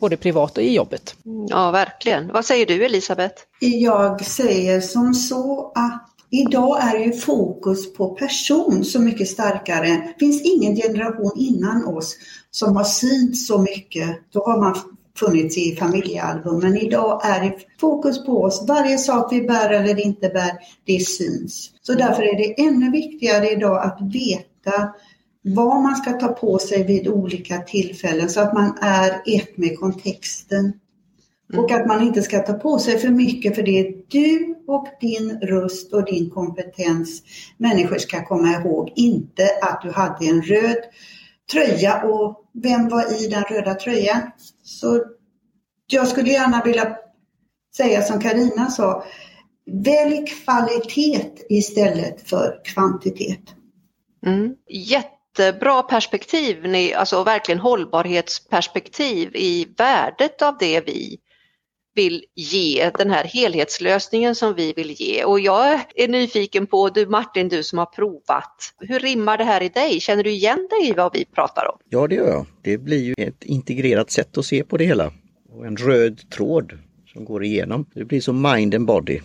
Både 0.00 0.16
privat 0.16 0.56
och 0.56 0.62
i 0.62 0.74
jobbet. 0.74 1.14
Ja, 1.48 1.70
verkligen. 1.70 2.32
Vad 2.32 2.44
säger 2.44 2.66
du 2.66 2.84
Elisabeth? 2.84 3.34
Jag 3.60 4.24
säger 4.24 4.80
som 4.80 5.14
så 5.14 5.72
att 5.74 6.16
Idag 6.30 6.82
är 6.82 6.98
ju 6.98 7.12
fokus 7.12 7.94
på 7.94 8.08
person 8.08 8.84
så 8.84 9.00
mycket 9.00 9.28
starkare. 9.28 9.88
Det 9.88 10.14
finns 10.18 10.42
ingen 10.42 10.76
generation 10.76 11.32
innan 11.36 11.84
oss 11.84 12.16
som 12.50 12.76
har 12.76 12.84
synts 12.84 13.46
så 13.46 13.58
mycket. 13.58 14.32
Då 14.32 14.44
har 14.44 14.60
man 14.60 14.76
funnits 15.18 15.58
i 15.58 15.76
familjealbum. 15.76 16.58
Men 16.58 16.76
idag 16.76 17.20
är 17.24 17.40
det 17.40 17.56
fokus 17.80 18.26
på 18.26 18.42
oss. 18.42 18.64
Varje 18.68 18.98
sak 18.98 19.32
vi 19.32 19.42
bär 19.42 19.70
eller 19.70 20.00
inte 20.00 20.28
bär, 20.28 20.52
det 20.84 21.06
syns. 21.06 21.70
Så 21.82 21.92
därför 21.92 22.22
är 22.22 22.36
det 22.36 22.62
ännu 22.62 22.90
viktigare 22.90 23.50
idag 23.50 23.84
att 23.84 23.98
veta 24.00 24.94
vad 25.48 25.82
man 25.82 25.96
ska 25.96 26.12
ta 26.12 26.28
på 26.28 26.58
sig 26.58 26.84
vid 26.84 27.08
olika 27.08 27.58
tillfällen 27.58 28.30
så 28.30 28.40
att 28.40 28.54
man 28.54 28.78
är 28.80 29.22
ett 29.26 29.56
med 29.56 29.78
kontexten. 29.78 30.72
Mm. 31.52 31.64
Och 31.64 31.70
att 31.70 31.86
man 31.86 32.02
inte 32.02 32.22
ska 32.22 32.38
ta 32.38 32.52
på 32.52 32.78
sig 32.78 32.98
för 32.98 33.08
mycket 33.08 33.54
för 33.54 33.62
det 33.62 33.78
är 33.78 33.94
du 34.08 34.54
och 34.66 34.88
din 35.00 35.40
röst 35.40 35.92
och 35.92 36.04
din 36.04 36.30
kompetens 36.30 37.22
människor 37.56 37.98
ska 37.98 38.24
komma 38.24 38.52
ihåg. 38.52 38.92
Inte 38.96 39.48
att 39.62 39.82
du 39.82 39.90
hade 39.90 40.26
en 40.26 40.42
röd 40.42 40.78
tröja 41.52 42.02
och 42.02 42.44
vem 42.62 42.88
var 42.88 43.22
i 43.24 43.28
den 43.28 43.42
röda 43.42 43.74
tröjan? 43.74 44.20
Så 44.62 45.04
jag 45.86 46.08
skulle 46.08 46.30
gärna 46.30 46.62
vilja 46.64 46.96
säga 47.76 48.02
som 48.02 48.20
Karina 48.20 48.70
sa, 48.70 49.04
välj 49.66 50.26
kvalitet 50.26 51.30
istället 51.48 52.28
för 52.28 52.60
kvantitet. 52.64 53.42
Mm. 54.26 54.54
Jättebra 55.38 55.82
perspektiv, 55.82 56.66
alltså 56.96 57.24
verkligen 57.24 57.58
hållbarhetsperspektiv 57.58 59.30
i 59.34 59.66
värdet 59.76 60.42
av 60.42 60.56
det 60.58 60.80
vi 60.86 61.18
vill 61.94 62.24
ge, 62.34 62.90
den 62.98 63.10
här 63.10 63.24
helhetslösningen 63.24 64.34
som 64.34 64.54
vi 64.54 64.72
vill 64.72 64.90
ge. 64.90 65.24
Och 65.24 65.40
jag 65.40 65.80
är 65.94 66.08
nyfiken 66.08 66.66
på, 66.66 66.88
du 66.88 67.06
Martin, 67.06 67.48
du 67.48 67.62
som 67.62 67.78
har 67.78 67.86
provat, 67.86 68.74
hur 68.78 68.98
rimmar 68.98 69.38
det 69.38 69.44
här 69.44 69.62
i 69.62 69.68
dig? 69.68 70.00
Känner 70.00 70.24
du 70.24 70.30
igen 70.30 70.68
dig 70.70 70.88
i 70.88 70.92
vad 70.92 71.12
vi 71.12 71.24
pratar 71.24 71.70
om? 71.72 71.78
Ja, 71.88 72.06
det 72.06 72.14
gör 72.14 72.28
jag. 72.28 72.46
Det 72.62 72.78
blir 72.78 73.02
ju 73.02 73.14
ett 73.18 73.44
integrerat 73.44 74.10
sätt 74.10 74.38
att 74.38 74.46
se 74.46 74.64
på 74.64 74.76
det 74.76 74.84
hela. 74.84 75.12
Och 75.52 75.66
en 75.66 75.76
röd 75.76 76.30
tråd 76.30 76.78
som 77.12 77.24
går 77.24 77.44
igenom. 77.44 77.86
Det 77.94 78.04
blir 78.04 78.20
som 78.20 78.42
mind 78.42 78.74
and 78.74 78.86
body. 78.86 79.20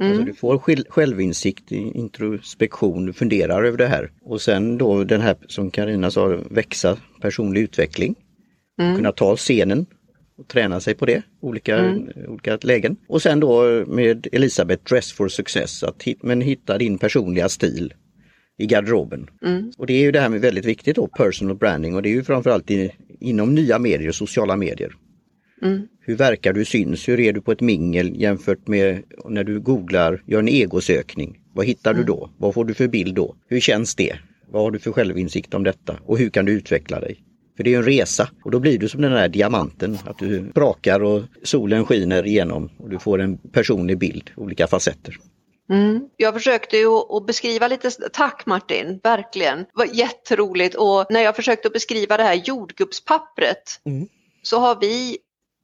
Mm. 0.00 0.12
Alltså 0.12 0.24
du 0.24 0.34
får 0.34 0.58
självinsikt, 0.88 1.72
introspektion, 1.72 3.06
du 3.06 3.12
funderar 3.12 3.64
över 3.64 3.78
det 3.78 3.86
här. 3.86 4.10
Och 4.22 4.40
sen 4.40 4.78
då 4.78 5.04
den 5.04 5.20
här 5.20 5.36
som 5.46 5.70
Karina 5.70 6.10
sa, 6.10 6.38
växa, 6.50 6.98
personlig 7.20 7.60
utveckling. 7.60 8.14
Mm. 8.80 8.96
Kunna 8.96 9.12
ta 9.12 9.36
scenen 9.36 9.86
och 10.38 10.48
träna 10.48 10.80
sig 10.80 10.94
på 10.94 11.06
det, 11.06 11.22
olika, 11.40 11.78
mm. 11.78 12.08
olika 12.28 12.58
lägen. 12.62 12.96
Och 13.08 13.22
sen 13.22 13.40
då 13.40 13.84
med 13.86 14.26
Elisabeth 14.32 14.84
Dress 14.84 15.12
for 15.12 15.28
Success, 15.28 15.82
att 15.82 16.06
men 16.22 16.40
hitta 16.40 16.78
din 16.78 16.98
personliga 16.98 17.48
stil 17.48 17.94
i 18.58 18.66
garderoben. 18.66 19.30
Mm. 19.44 19.72
Och 19.78 19.86
det 19.86 19.92
är 19.92 20.00
ju 20.00 20.12
det 20.12 20.20
här 20.20 20.28
med 20.28 20.40
väldigt 20.40 20.64
viktigt 20.64 20.96
då, 20.96 21.06
personal 21.06 21.56
branding 21.56 21.94
och 21.94 22.02
det 22.02 22.08
är 22.08 22.14
ju 22.14 22.24
framförallt 22.24 22.70
i, 22.70 22.90
inom 23.20 23.54
nya 23.54 23.78
medier, 23.78 24.12
sociala 24.12 24.56
medier. 24.56 24.92
Mm. 25.62 25.88
Hur 26.00 26.16
verkar 26.16 26.52
du 26.52 26.64
syns? 26.64 27.08
Hur 27.08 27.20
är 27.20 27.32
du 27.32 27.40
på 27.40 27.52
ett 27.52 27.60
mingel 27.60 28.20
jämfört 28.20 28.68
med 28.68 29.02
när 29.24 29.44
du 29.44 29.60
googlar, 29.60 30.22
gör 30.26 30.38
en 30.38 30.48
egosökning? 30.48 31.40
Vad 31.54 31.66
hittar 31.66 31.90
mm. 31.90 32.00
du 32.00 32.06
då? 32.06 32.30
Vad 32.38 32.54
får 32.54 32.64
du 32.64 32.74
för 32.74 32.88
bild 32.88 33.14
då? 33.14 33.36
Hur 33.48 33.60
känns 33.60 33.94
det? 33.94 34.16
Vad 34.50 34.62
har 34.62 34.70
du 34.70 34.78
för 34.78 34.92
självinsikt 34.92 35.54
om 35.54 35.64
detta? 35.64 35.96
Och 36.06 36.18
hur 36.18 36.30
kan 36.30 36.44
du 36.44 36.52
utveckla 36.52 37.00
dig? 37.00 37.24
För 37.56 37.64
det 37.64 37.74
är 37.74 37.78
en 37.78 37.84
resa 37.84 38.28
och 38.44 38.50
då 38.50 38.60
blir 38.60 38.78
du 38.78 38.88
som 38.88 39.02
den 39.02 39.12
där 39.12 39.28
diamanten, 39.28 39.98
att 40.04 40.18
du 40.18 40.40
brakar 40.40 41.00
och 41.02 41.22
solen 41.42 41.84
skiner 41.84 42.26
igenom 42.26 42.70
och 42.78 42.90
du 42.90 42.98
får 42.98 43.20
en 43.20 43.38
personlig 43.38 43.98
bild, 43.98 44.30
olika 44.36 44.66
facetter. 44.66 45.16
Mm. 45.70 46.08
Jag 46.16 46.34
försökte 46.34 46.76
ju 46.76 46.88
att 46.88 47.26
beskriva 47.26 47.68
lite, 47.68 47.90
tack 48.12 48.46
Martin, 48.46 49.00
verkligen. 49.02 49.58
Det 49.58 49.66
var 49.74 49.88
jätteroligt 49.92 50.74
och 50.74 51.06
när 51.10 51.20
jag 51.20 51.36
försökte 51.36 51.70
beskriva 51.70 52.16
det 52.16 52.22
här 52.22 52.42
jordgubbspappret 52.44 53.80
mm. 53.84 54.08
så 54.42 54.58
har 54.58 54.80
vi 54.80 55.18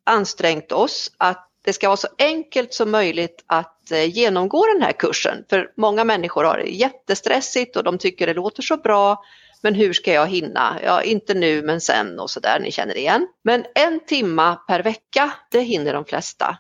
ansträngt 0.09 0.73
oss 0.73 1.13
att 1.17 1.49
det 1.65 1.73
ska 1.73 1.89
vara 1.89 1.97
så 1.97 2.09
enkelt 2.19 2.75
som 2.75 2.91
möjligt 2.91 3.45
att 3.47 3.91
eh, 3.91 4.05
genomgå 4.05 4.67
den 4.67 4.83
här 4.83 4.93
kursen. 4.93 5.45
För 5.51 5.73
många 5.77 6.05
människor 6.05 6.45
har 6.45 6.59
det 6.59 6.71
jättestressigt 6.71 7.77
och 7.77 7.85
de 7.85 7.99
tycker 7.99 8.27
det 8.27 8.35
låter 8.35 8.63
så 8.63 8.77
bra. 8.77 9.23
Men 9.63 9.75
hur 9.75 9.93
ska 9.93 10.13
jag 10.13 10.27
hinna? 10.27 10.79
Ja, 10.85 11.03
inte 11.03 11.35
nu 11.35 11.63
men 11.63 11.81
sen 11.81 12.21
och 12.21 12.31
så 12.31 12.41
där, 12.41 12.61
ni 12.61 12.73
känner 12.73 12.97
igen. 12.97 13.29
Men 13.45 13.65
en 13.75 14.01
timma 14.07 14.55
per 14.55 14.83
vecka, 14.83 15.33
det 15.51 15.61
hinner 15.61 15.93
de 15.93 16.05
flesta. 16.05 16.59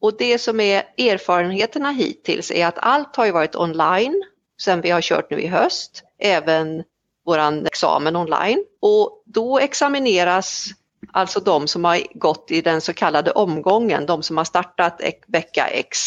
Och 0.00 0.16
det 0.16 0.38
som 0.38 0.60
är 0.60 0.82
erfarenheterna 0.98 1.90
hittills 1.90 2.50
är 2.50 2.66
att 2.66 2.78
allt 2.78 3.16
har 3.16 3.26
ju 3.26 3.32
varit 3.32 3.56
online 3.56 4.22
sen 4.60 4.80
vi 4.80 4.90
har 4.90 5.00
kört 5.00 5.30
nu 5.30 5.40
i 5.40 5.46
höst, 5.46 6.02
även 6.18 6.84
våran 7.26 7.66
examen 7.66 8.16
online. 8.16 8.64
Och 8.80 9.22
då 9.26 9.58
examineras 9.58 10.66
alltså 11.12 11.40
de 11.40 11.68
som 11.68 11.84
har 11.84 11.98
gått 12.14 12.50
i 12.50 12.60
den 12.60 12.80
så 12.80 12.92
kallade 12.92 13.30
omgången, 13.30 14.06
de 14.06 14.22
som 14.22 14.36
har 14.36 14.44
startat 14.44 15.00
vecka 15.26 15.66
X 15.66 15.98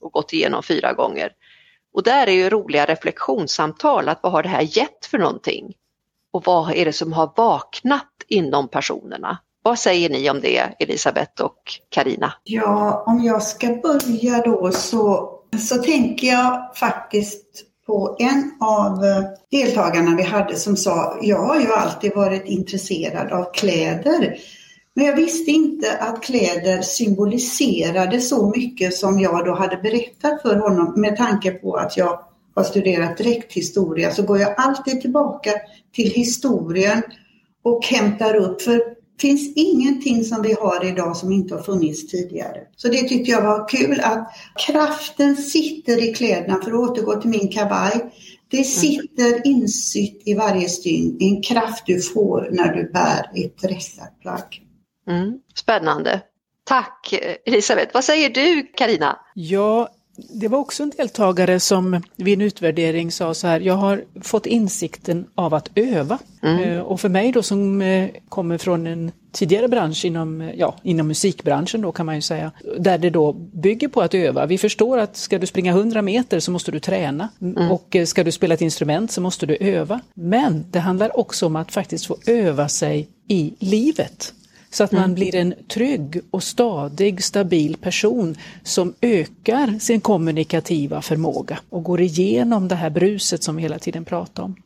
och 0.00 0.12
gått 0.12 0.32
igenom 0.32 0.62
fyra 0.62 0.92
gånger. 0.92 1.32
Och 1.94 2.02
där 2.02 2.26
är 2.26 2.32
ju 2.32 2.50
roliga 2.50 2.86
reflektionssamtal, 2.86 4.08
att 4.08 4.20
vad 4.22 4.32
har 4.32 4.42
det 4.42 4.48
här 4.48 4.78
gett 4.78 5.06
för 5.06 5.18
någonting? 5.18 5.74
Och 6.32 6.44
vad 6.46 6.72
är 6.72 6.84
det 6.84 6.92
som 6.92 7.12
har 7.12 7.32
vaknat 7.36 8.08
inom 8.28 8.68
personerna? 8.68 9.38
Vad 9.62 9.78
säger 9.78 10.10
ni 10.10 10.30
om 10.30 10.40
det, 10.40 10.74
Elisabeth 10.78 11.42
och 11.42 11.62
Karina? 11.88 12.32
Ja, 12.44 13.04
om 13.06 13.24
jag 13.24 13.42
ska 13.42 13.66
börja 13.66 14.42
då 14.44 14.72
så, 14.72 15.32
så 15.68 15.82
tänker 15.82 16.26
jag 16.26 16.76
faktiskt 16.76 17.71
på 17.92 18.16
en 18.18 18.52
av 18.60 19.04
eh, 19.04 19.24
deltagarna 19.50 20.16
vi 20.16 20.22
hade 20.22 20.56
som 20.56 20.76
sa, 20.76 21.18
jag 21.22 21.38
har 21.38 21.60
ju 21.60 21.72
alltid 21.72 22.14
varit 22.14 22.44
intresserad 22.44 23.32
av 23.32 23.52
kläder. 23.54 24.36
Men 24.94 25.04
jag 25.06 25.16
visste 25.16 25.50
inte 25.50 25.98
att 25.98 26.22
kläder 26.22 26.82
symboliserade 26.82 28.20
så 28.20 28.52
mycket 28.56 28.94
som 28.94 29.20
jag 29.20 29.44
då 29.44 29.54
hade 29.54 29.76
berättat 29.76 30.42
för 30.42 30.56
honom 30.56 31.00
med 31.00 31.16
tanke 31.16 31.50
på 31.50 31.76
att 31.76 31.96
jag 31.96 32.20
har 32.54 32.62
studerat 32.62 33.18
dräkthistoria 33.18 34.10
så 34.10 34.22
går 34.22 34.38
jag 34.38 34.54
alltid 34.56 35.00
tillbaka 35.00 35.50
till 35.94 36.10
historien 36.10 37.02
och 37.64 37.84
hämtar 37.84 38.36
upp. 38.36 38.62
För 38.62 38.82
finns 39.20 39.52
ingenting 39.56 40.24
som 40.24 40.42
vi 40.42 40.52
har 40.52 40.84
idag 40.84 41.16
som 41.16 41.32
inte 41.32 41.54
har 41.54 41.62
funnits 41.62 42.10
tidigare. 42.10 42.58
Så 42.76 42.88
det 42.88 43.08
tyckte 43.08 43.30
jag 43.30 43.42
var 43.42 43.68
kul 43.68 44.00
att 44.00 44.32
kraften 44.66 45.36
sitter 45.36 46.08
i 46.08 46.14
kläderna, 46.14 46.60
för 46.62 46.70
att 46.70 46.90
återgå 46.90 47.20
till 47.20 47.30
min 47.30 47.48
kavaj. 47.48 48.14
Det 48.48 48.56
mm. 48.56 48.64
sitter 48.64 49.46
insytt 49.46 50.22
i 50.24 50.34
varje 50.34 50.68
stygn, 50.68 51.16
en 51.20 51.42
kraft 51.42 51.82
du 51.86 52.00
får 52.00 52.48
när 52.52 52.74
du 52.74 52.90
bär 52.92 53.44
ett 53.44 53.58
dressat 53.58 54.20
plagg. 54.20 54.62
Mm. 55.08 55.38
Spännande. 55.54 56.20
Tack 56.64 57.14
Elisabeth. 57.46 57.94
Vad 57.94 58.04
säger 58.04 58.30
du 58.30 58.62
Karina? 58.74 59.18
Ja, 59.34 59.88
det 60.16 60.48
var 60.48 60.58
också 60.58 60.82
en 60.82 60.92
deltagare 60.96 61.60
som 61.60 62.02
vid 62.16 62.34
en 62.34 62.40
utvärdering 62.40 63.12
sa 63.12 63.34
så 63.34 63.46
här, 63.46 63.60
jag 63.60 63.74
har 63.74 64.04
fått 64.20 64.46
insikten 64.46 65.26
av 65.34 65.54
att 65.54 65.70
öva. 65.74 66.18
Mm. 66.42 66.62
Eh, 66.62 66.80
och 66.80 67.00
för 67.00 67.08
mig 67.08 67.32
då 67.32 67.42
som 67.42 67.82
eh, 67.82 68.08
kommer 68.28 68.58
från 68.58 68.86
en 68.86 69.12
tidigare 69.32 69.68
bransch 69.68 70.04
inom, 70.04 70.40
eh, 70.40 70.54
ja, 70.54 70.76
inom 70.82 71.08
musikbranschen 71.08 71.80
då 71.80 71.92
kan 71.92 72.06
man 72.06 72.14
ju 72.14 72.20
säga, 72.20 72.52
där 72.78 72.98
det 72.98 73.10
då 73.10 73.32
bygger 73.32 73.88
på 73.88 74.00
att 74.00 74.14
öva. 74.14 74.46
Vi 74.46 74.58
förstår 74.58 74.98
att 74.98 75.16
ska 75.16 75.38
du 75.38 75.46
springa 75.46 75.72
100 75.72 76.02
meter 76.02 76.40
så 76.40 76.50
måste 76.50 76.72
du 76.72 76.80
träna 76.80 77.28
mm. 77.40 77.70
och 77.70 77.96
ska 78.06 78.24
du 78.24 78.32
spela 78.32 78.54
ett 78.54 78.60
instrument 78.60 79.12
så 79.12 79.20
måste 79.20 79.46
du 79.46 79.56
öva. 79.60 80.00
Men 80.14 80.64
det 80.70 80.78
handlar 80.78 81.18
också 81.18 81.46
om 81.46 81.56
att 81.56 81.72
faktiskt 81.72 82.06
få 82.06 82.16
öva 82.26 82.68
sig 82.68 83.08
i 83.28 83.54
livet. 83.58 84.34
Så 84.72 84.84
att 84.84 84.92
man 84.92 85.04
mm. 85.04 85.14
blir 85.14 85.34
en 85.34 85.54
trygg 85.68 86.20
och 86.30 86.42
stadig, 86.42 87.24
stabil 87.24 87.76
person 87.76 88.36
som 88.62 88.94
ökar 89.00 89.78
sin 89.78 90.00
kommunikativa 90.00 91.02
förmåga 91.02 91.58
och 91.70 91.82
går 91.82 92.00
igenom 92.00 92.68
det 92.68 92.74
här 92.74 92.90
bruset 92.90 93.42
som 93.42 93.56
vi 93.56 93.62
hela 93.62 93.78
tiden 93.78 94.04
pratar 94.04 94.42
om. 94.42 94.56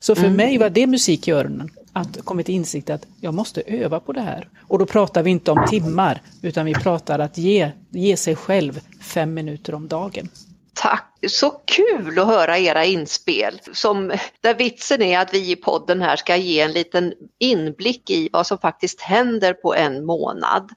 Så 0.00 0.14
för 0.14 0.24
mm. 0.24 0.36
mig 0.36 0.58
var 0.58 0.70
det 0.70 0.86
musikhjörnan, 0.86 1.70
att 1.92 2.24
komma 2.24 2.42
till 2.42 2.54
insikt 2.54 2.90
att 2.90 3.06
jag 3.20 3.34
måste 3.34 3.62
öva 3.66 4.00
på 4.00 4.12
det 4.12 4.20
här. 4.20 4.48
Och 4.60 4.78
då 4.78 4.86
pratar 4.86 5.22
vi 5.22 5.30
inte 5.30 5.50
om 5.50 5.66
timmar, 5.70 6.22
utan 6.42 6.66
vi 6.66 6.74
pratar 6.74 7.18
att 7.18 7.38
ge, 7.38 7.70
ge 7.90 8.16
sig 8.16 8.36
själv 8.36 8.80
fem 9.00 9.34
minuter 9.34 9.74
om 9.74 9.88
dagen. 9.88 10.28
Tack! 10.80 11.18
Så 11.28 11.50
kul 11.50 12.18
att 12.18 12.26
höra 12.26 12.58
era 12.58 12.84
inspel. 12.84 13.60
Som, 13.72 14.12
där 14.40 14.54
vitsen 14.54 15.02
är 15.02 15.18
att 15.18 15.34
vi 15.34 15.50
i 15.50 15.56
podden 15.56 16.02
här 16.02 16.16
ska 16.16 16.36
ge 16.36 16.60
en 16.60 16.72
liten 16.72 17.14
inblick 17.38 18.10
i 18.10 18.28
vad 18.32 18.46
som 18.46 18.58
faktiskt 18.58 19.00
händer 19.00 19.52
på 19.52 19.74
en 19.74 20.04
månad. 20.04 20.70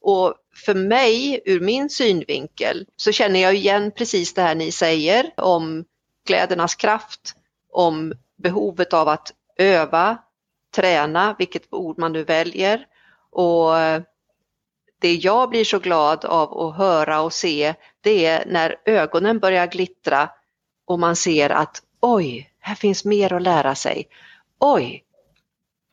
Och 0.00 0.34
för 0.66 0.74
mig, 0.74 1.42
ur 1.44 1.60
min 1.60 1.90
synvinkel, 1.90 2.86
så 2.96 3.12
känner 3.12 3.40
jag 3.40 3.54
igen 3.54 3.90
precis 3.96 4.34
det 4.34 4.42
här 4.42 4.54
ni 4.54 4.72
säger 4.72 5.30
om 5.36 5.84
klädernas 6.26 6.74
kraft, 6.74 7.34
om 7.72 8.12
behovet 8.42 8.92
av 8.92 9.08
att 9.08 9.32
öva, 9.56 10.18
träna, 10.74 11.36
vilket 11.38 11.62
ord 11.70 11.98
man 11.98 12.12
nu 12.12 12.24
väljer. 12.24 12.86
Och 13.30 13.72
det 15.02 15.14
jag 15.14 15.50
blir 15.50 15.64
så 15.64 15.78
glad 15.78 16.24
av 16.24 16.58
att 16.60 16.76
höra 16.76 17.20
och 17.20 17.32
se 17.32 17.74
det 18.00 18.26
är 18.26 18.46
när 18.46 18.76
ögonen 18.84 19.38
börjar 19.38 19.66
glittra 19.66 20.30
och 20.86 20.98
man 20.98 21.16
ser 21.16 21.50
att 21.50 21.82
oj, 22.00 22.50
här 22.60 22.74
finns 22.74 23.04
mer 23.04 23.32
att 23.32 23.42
lära 23.42 23.74
sig. 23.74 24.08
Oj, 24.58 25.04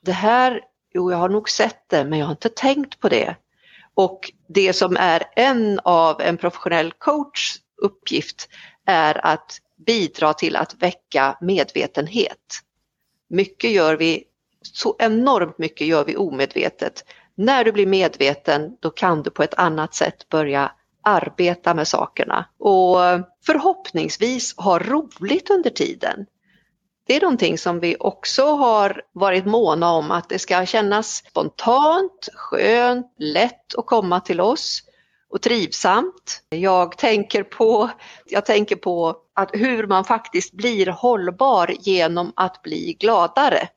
det 0.01 0.12
här, 0.12 0.62
jo 0.94 1.12
jag 1.12 1.18
har 1.18 1.30
nog 1.30 1.50
sett 1.50 1.89
det 1.89 2.06
men 2.06 2.20
jag 2.20 2.25
har 2.25 2.32
inte 2.32 2.50
tänkt 2.50 3.00
på 3.00 3.10
det. 3.10 3.36
Och 3.94 4.32
det 4.48 4.74
som 4.74 4.98
är 4.98 5.24
en 5.36 5.80
av 5.84 6.22
en 6.22 6.38
professionell 6.38 6.92
coachs 6.92 7.56
uppgift 7.78 8.50
är 8.86 9.25
att 9.25 9.62
bidra 9.86 10.34
till 10.34 10.56
att 10.56 10.74
väcka 10.74 11.38
medvetenhet. 11.42 12.60
Mycket 13.30 13.72
gör 13.72 13.98
vi, 13.98 14.24
så 14.62 14.96
enormt 15.00 15.58
mycket 15.58 15.88
gör 15.88 16.06
vi 16.06 16.18
omedvetet. 16.18 17.04
När 17.39 17.63
du 17.63 17.72
blir 17.72 17.86
medveten 17.86 18.77
då 18.79 18.89
kan 18.89 19.24
du 19.24 19.29
på 19.29 19.43
ett 19.43 19.53
annat 19.53 19.93
sätt 19.93 20.29
börja 20.29 20.72
arbeta 21.03 21.74
med 21.74 21.88
sakerna 21.88 22.46
och 22.60 22.98
förhoppningsvis 23.46 24.58
ha 24.58 24.79
roligt 24.79 25.50
under 25.50 25.69
tiden. 25.69 26.25
Det 27.08 27.15
är 27.15 27.22
någonting 27.22 27.58
som 27.58 27.79
vi 27.79 27.96
också 28.00 28.46
har 28.46 29.01
varit 29.12 29.46
måna 29.46 29.91
om 29.91 30.12
att 30.12 30.29
det 30.29 30.39
ska 30.39 30.65
kännas 30.65 31.24
spontant, 31.29 32.29
skönt, 32.34 33.15
lätt 33.17 33.75
att 33.77 33.86
komma 33.86 34.19
till 34.19 34.41
oss 34.41 34.84
och 35.29 35.41
trivsamt. 35.41 36.41
Jag 36.50 36.98
tänker 36.98 37.43
på, 37.43 37.89
jag 38.25 38.46
tänker 38.46 38.75
på 38.75 39.15
att 39.36 39.50
hur 39.53 39.88
man 39.88 40.05
faktiskt 40.05 40.53
blir 40.53 40.88
hållbar 40.88 41.74
genom 41.79 42.34
att 42.36 42.62
bli 42.62 42.98
gladare. 43.00 43.69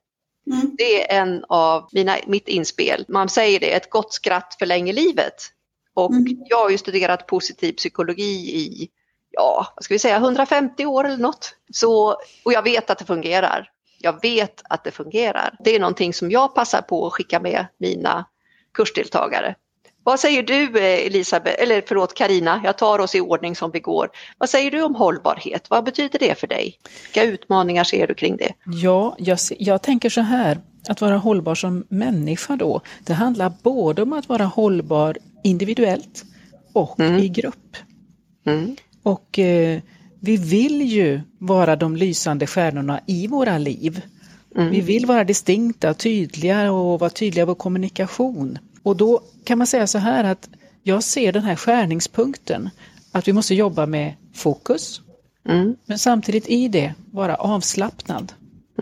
Mm. 0.47 0.75
Det 0.79 1.13
är 1.13 1.23
en 1.23 1.45
av 1.49 1.89
mina, 1.93 2.17
mitt 2.27 2.49
inspel. 2.49 3.05
Man 3.09 3.29
säger 3.29 3.61
det, 3.61 3.73
ett 3.73 3.91
gott 3.91 4.13
skratt 4.13 4.57
förlänger 4.59 4.93
livet. 4.93 5.35
Och 5.95 6.13
mm. 6.13 6.37
jag 6.45 6.57
har 6.57 6.71
ju 6.71 6.79
studerat 6.79 7.27
positiv 7.27 7.73
psykologi 7.73 8.57
i, 8.57 8.89
ja, 9.31 9.73
vad 9.77 9.85
ska 9.85 9.95
vi 9.95 9.99
säga, 9.99 10.17
150 10.17 10.87
år 10.87 11.05
eller 11.05 11.19
något. 11.19 11.55
Så, 11.73 12.09
och 12.45 12.53
jag 12.53 12.63
vet 12.63 12.91
att 12.91 12.99
det 12.99 13.05
fungerar. 13.05 13.71
Jag 13.99 14.23
vet 14.23 14.63
att 14.65 14.85
det 14.85 14.91
fungerar. 14.91 15.57
Det 15.65 15.77
är 15.77 15.81
någonting 15.81 16.15
som 16.15 16.31
jag 16.31 16.55
passar 16.55 16.83
på 16.83 17.07
att 17.07 17.13
skicka 17.13 17.41
med 17.41 17.67
mina 17.79 18.25
kursdeltagare. 18.75 19.55
Vad 20.05 20.21
säger 20.21 20.43
du 20.43 20.79
eh, 20.79 21.07
Elisabeth, 21.07 21.63
eller 21.63 21.83
förlåt 21.87 22.15
Karina, 22.15 22.61
jag 22.65 22.79
tar 22.79 22.99
oss 22.99 23.15
i 23.15 23.21
ordning 23.21 23.57
som 23.57 23.71
vi 23.71 23.81
går. 23.81 24.11
Vad 24.39 24.51
säger 24.51 24.71
du 24.71 24.83
om 24.83 24.95
hållbarhet? 24.95 25.71
Vad 25.71 25.85
betyder 25.85 26.19
det 26.19 26.39
för 26.39 26.47
dig? 26.47 26.79
Vilka 27.03 27.31
utmaningar 27.31 27.85
ser 27.85 28.07
du 28.07 28.15
kring 28.15 28.37
det? 28.37 28.53
Ja, 28.65 29.17
jag, 29.19 29.39
jag 29.59 29.83
tänker 29.83 30.11
så 30.11 30.21
här, 30.21 30.59
att 30.89 31.01
vara 31.01 31.17
hållbar 31.17 31.55
som 31.55 31.85
människa 31.89 32.57
då, 32.57 32.81
det 33.05 33.13
handlar 33.13 33.53
både 33.63 34.03
om 34.03 34.13
att 34.13 34.29
vara 34.29 34.45
hållbar 34.45 35.17
individuellt 35.45 36.25
och 36.73 37.01
mm. 37.01 37.19
i 37.19 37.29
grupp. 37.29 37.77
Mm. 38.47 38.77
Och 39.03 39.39
eh, 39.39 39.81
vi 40.21 40.37
vill 40.37 40.83
ju 40.83 41.21
vara 41.39 41.77
de 41.77 41.97
lysande 41.97 42.47
stjärnorna 42.47 43.01
i 43.07 43.27
våra 43.27 43.59
liv. 43.59 44.01
Mm. 44.57 44.71
Vi 44.71 44.81
vill 44.81 45.07
vara 45.07 45.25
distinkta, 45.25 45.95
tydliga 45.95 46.73
och 46.73 47.01
vara 47.01 47.11
tydliga 47.11 47.43
i 47.43 47.47
vår 47.47 47.55
kommunikation. 47.55 48.59
Och 48.83 48.97
då 48.97 49.23
kan 49.45 49.59
man 49.59 49.67
säga 49.67 49.87
så 49.87 49.99
här 49.99 50.25
att 50.25 50.49
jag 50.83 51.03
ser 51.03 51.33
den 51.33 51.43
här 51.43 51.57
skärningspunkten, 51.57 52.71
att 53.13 53.29
vi 53.29 53.33
måste 53.33 53.55
jobba 53.55 53.87
med 53.87 54.15
fokus, 54.35 55.01
mm. 55.49 55.77
men 55.87 55.99
samtidigt 55.99 56.49
i 56.49 56.69
det 56.69 56.95
vara 57.11 57.35
avslappnad. 57.35 58.33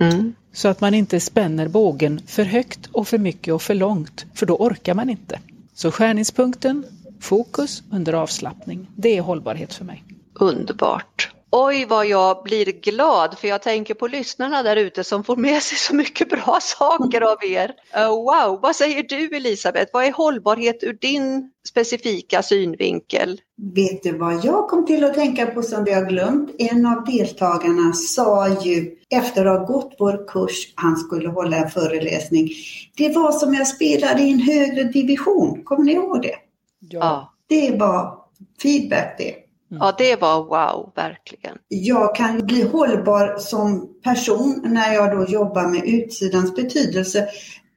Mm. 0.01 0.35
Så 0.53 0.69
att 0.69 0.81
man 0.81 0.95
inte 0.95 1.21
spänner 1.21 1.69
bågen 1.69 2.21
för 2.27 2.45
högt 2.45 2.87
och 2.87 3.09
för 3.09 3.19
mycket 3.19 3.55
och 3.55 3.63
för 3.63 3.75
långt, 3.75 4.27
för 4.35 4.47
då 4.47 4.57
orkar 4.57 4.95
man 4.95 5.11
inte. 5.11 5.41
Så 5.75 5.91
skärningspunkten, 5.91 6.85
fokus 7.21 7.83
under 7.91 8.13
avslappning, 8.13 8.87
det 8.97 9.17
är 9.17 9.23
hållbarhet 9.23 9.75
för 9.75 9.85
mig. 9.85 10.05
Underbart. 10.35 11.31
Oj 11.53 11.87
vad 11.89 12.07
jag 12.07 12.43
blir 12.43 12.65
glad 12.65 13.39
för 13.39 13.49
jag 13.49 13.63
tänker 13.63 13.95
på 13.95 14.07
lyssnarna 14.07 14.63
där 14.63 14.77
ute 14.77 15.05
som 15.05 15.25
får 15.25 15.37
med 15.37 15.63
sig 15.63 15.79
så 15.79 15.95
mycket 15.95 16.29
bra 16.29 16.59
saker 16.63 17.21
av 17.21 17.45
er. 17.45 17.75
Uh, 17.97 18.09
wow, 18.09 18.61
vad 18.63 18.77
säger 18.77 19.03
du 19.03 19.37
Elisabeth? 19.37 19.91
Vad 19.93 20.05
är 20.05 20.13
hållbarhet 20.13 20.83
ur 20.83 20.93
din 20.93 21.51
specifika 21.69 22.43
synvinkel? 22.43 23.41
Vet 23.75 24.03
du 24.03 24.19
vad 24.19 24.45
jag 24.45 24.69
kom 24.69 24.87
till 24.87 25.05
att 25.05 25.15
tänka 25.15 25.47
på 25.47 25.63
som 25.63 25.85
vi 25.85 25.93
har 25.93 26.05
glömt? 26.05 26.51
En 26.59 26.87
av 26.87 27.05
deltagarna 27.05 27.93
sa 27.93 28.49
ju 28.49 28.97
efter 29.11 29.47
att 29.47 29.59
ha 29.59 29.67
gått 29.67 29.97
vår 29.99 30.29
kurs, 30.29 30.73
han 30.75 30.97
skulle 30.97 31.29
hålla 31.29 31.57
en 31.57 31.71
föreläsning. 31.71 32.49
Det 32.97 33.09
var 33.17 33.33
som 33.33 33.55
jag 33.55 33.67
spelade 33.67 34.23
i 34.23 34.33
en 34.33 34.41
högre 34.41 34.85
division, 34.85 35.65
kommer 35.65 35.85
ni 35.85 35.93
ihåg 35.93 36.23
det? 36.23 36.35
Ja. 36.81 37.35
Det 37.49 37.77
var 37.79 38.19
feedback 38.63 39.15
det. 39.19 39.50
Ja, 39.71 39.95
det 39.99 40.21
var 40.21 40.45
wow, 40.45 40.93
verkligen. 40.97 41.57
Jag 41.69 42.15
kan 42.15 42.47
bli 42.47 42.63
hållbar 42.63 43.39
som 43.39 43.89
person 44.05 44.61
när 44.65 44.95
jag 44.95 45.19
då 45.19 45.25
jobbar 45.25 45.69
med 45.69 45.83
utsidans 45.85 46.55
betydelse. 46.55 47.29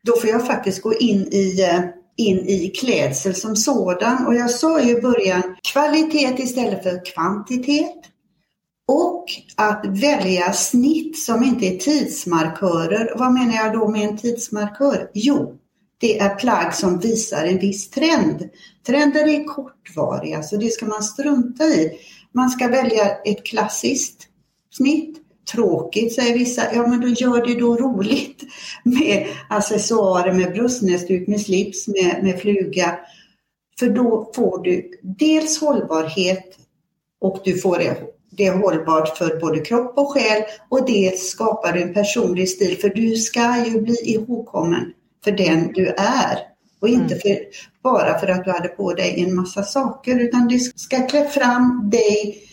Då 0.03 0.15
får 0.15 0.29
jag 0.29 0.47
faktiskt 0.47 0.81
gå 0.81 0.93
in 0.93 1.27
i, 1.33 1.62
eh, 1.62 1.79
in 2.17 2.38
i 2.38 2.69
klädsel 2.69 3.35
som 3.35 3.55
sådan. 3.55 4.27
Och 4.27 4.35
jag 4.35 4.51
sa 4.51 4.81
ju 4.81 4.97
i 4.97 5.01
början 5.01 5.55
kvalitet 5.73 6.43
istället 6.43 6.83
för 6.83 7.05
kvantitet. 7.05 7.95
Och 8.88 9.25
att 9.55 9.85
välja 9.85 10.53
snitt 10.53 11.19
som 11.19 11.43
inte 11.43 11.65
är 11.65 11.77
tidsmarkörer. 11.77 13.13
Vad 13.15 13.33
menar 13.33 13.55
jag 13.55 13.73
då 13.73 13.88
med 13.88 14.09
en 14.09 14.17
tidsmarkör? 14.17 15.09
Jo, 15.13 15.57
det 16.00 16.19
är 16.19 16.35
plagg 16.35 16.73
som 16.73 17.00
visar 17.00 17.45
en 17.45 17.59
viss 17.59 17.89
trend. 17.89 18.50
Trender 18.88 19.27
är 19.27 19.43
kortvariga 19.43 20.35
så 20.35 20.38
alltså 20.38 20.57
det 20.57 20.69
ska 20.69 20.85
man 20.85 21.03
strunta 21.03 21.63
i. 21.63 21.91
Man 22.31 22.50
ska 22.50 22.67
välja 22.67 23.09
ett 23.25 23.45
klassiskt 23.45 24.27
snitt. 24.71 25.19
Tråkigt 25.51 26.13
säger 26.13 26.33
vissa, 26.33 26.73
ja 26.73 26.88
men 26.88 27.01
då 27.01 27.08
gör 27.08 27.45
det 27.47 27.60
då 27.60 27.75
roligt 27.75 28.43
med 28.84 29.27
accessoarer, 29.49 30.34
med 30.34 30.53
bröstnäsduk, 30.53 31.27
med 31.27 31.41
slips, 31.41 31.88
med, 31.88 32.23
med 32.23 32.39
fluga. 32.41 32.99
För 33.79 33.89
då 33.89 34.32
får 34.36 34.63
du 34.63 34.91
dels 35.01 35.62
hållbarhet 35.62 36.58
och 37.21 37.41
du 37.43 37.58
får 37.58 37.77
det, 37.77 37.97
det 38.32 38.45
är 38.45 38.58
hållbart 38.58 39.17
för 39.17 39.39
både 39.39 39.60
kropp 39.60 39.97
och 39.97 40.12
själ 40.13 40.43
och 40.69 40.86
dels 40.86 41.27
skapar 41.27 41.73
du 41.73 41.82
en 41.82 41.93
personlig 41.93 42.49
stil 42.49 42.77
för 42.77 42.89
du 42.89 43.15
ska 43.15 43.65
ju 43.65 43.82
bli 43.82 43.97
ihågkommen 44.03 44.93
för 45.23 45.31
den 45.31 45.73
du 45.73 45.88
är. 45.97 46.38
Och 46.81 46.89
inte 46.89 47.13
mm. 47.13 47.19
för, 47.19 47.38
bara 47.83 48.19
för 48.19 48.27
att 48.27 48.45
du 48.45 48.51
hade 48.51 48.67
på 48.67 48.93
dig 48.93 49.23
en 49.23 49.36
massa 49.36 49.63
saker 49.63 50.19
utan 50.19 50.47
du 50.47 50.59
ska 50.59 51.07
klä 51.07 51.27
fram 51.27 51.89
dig 51.89 52.43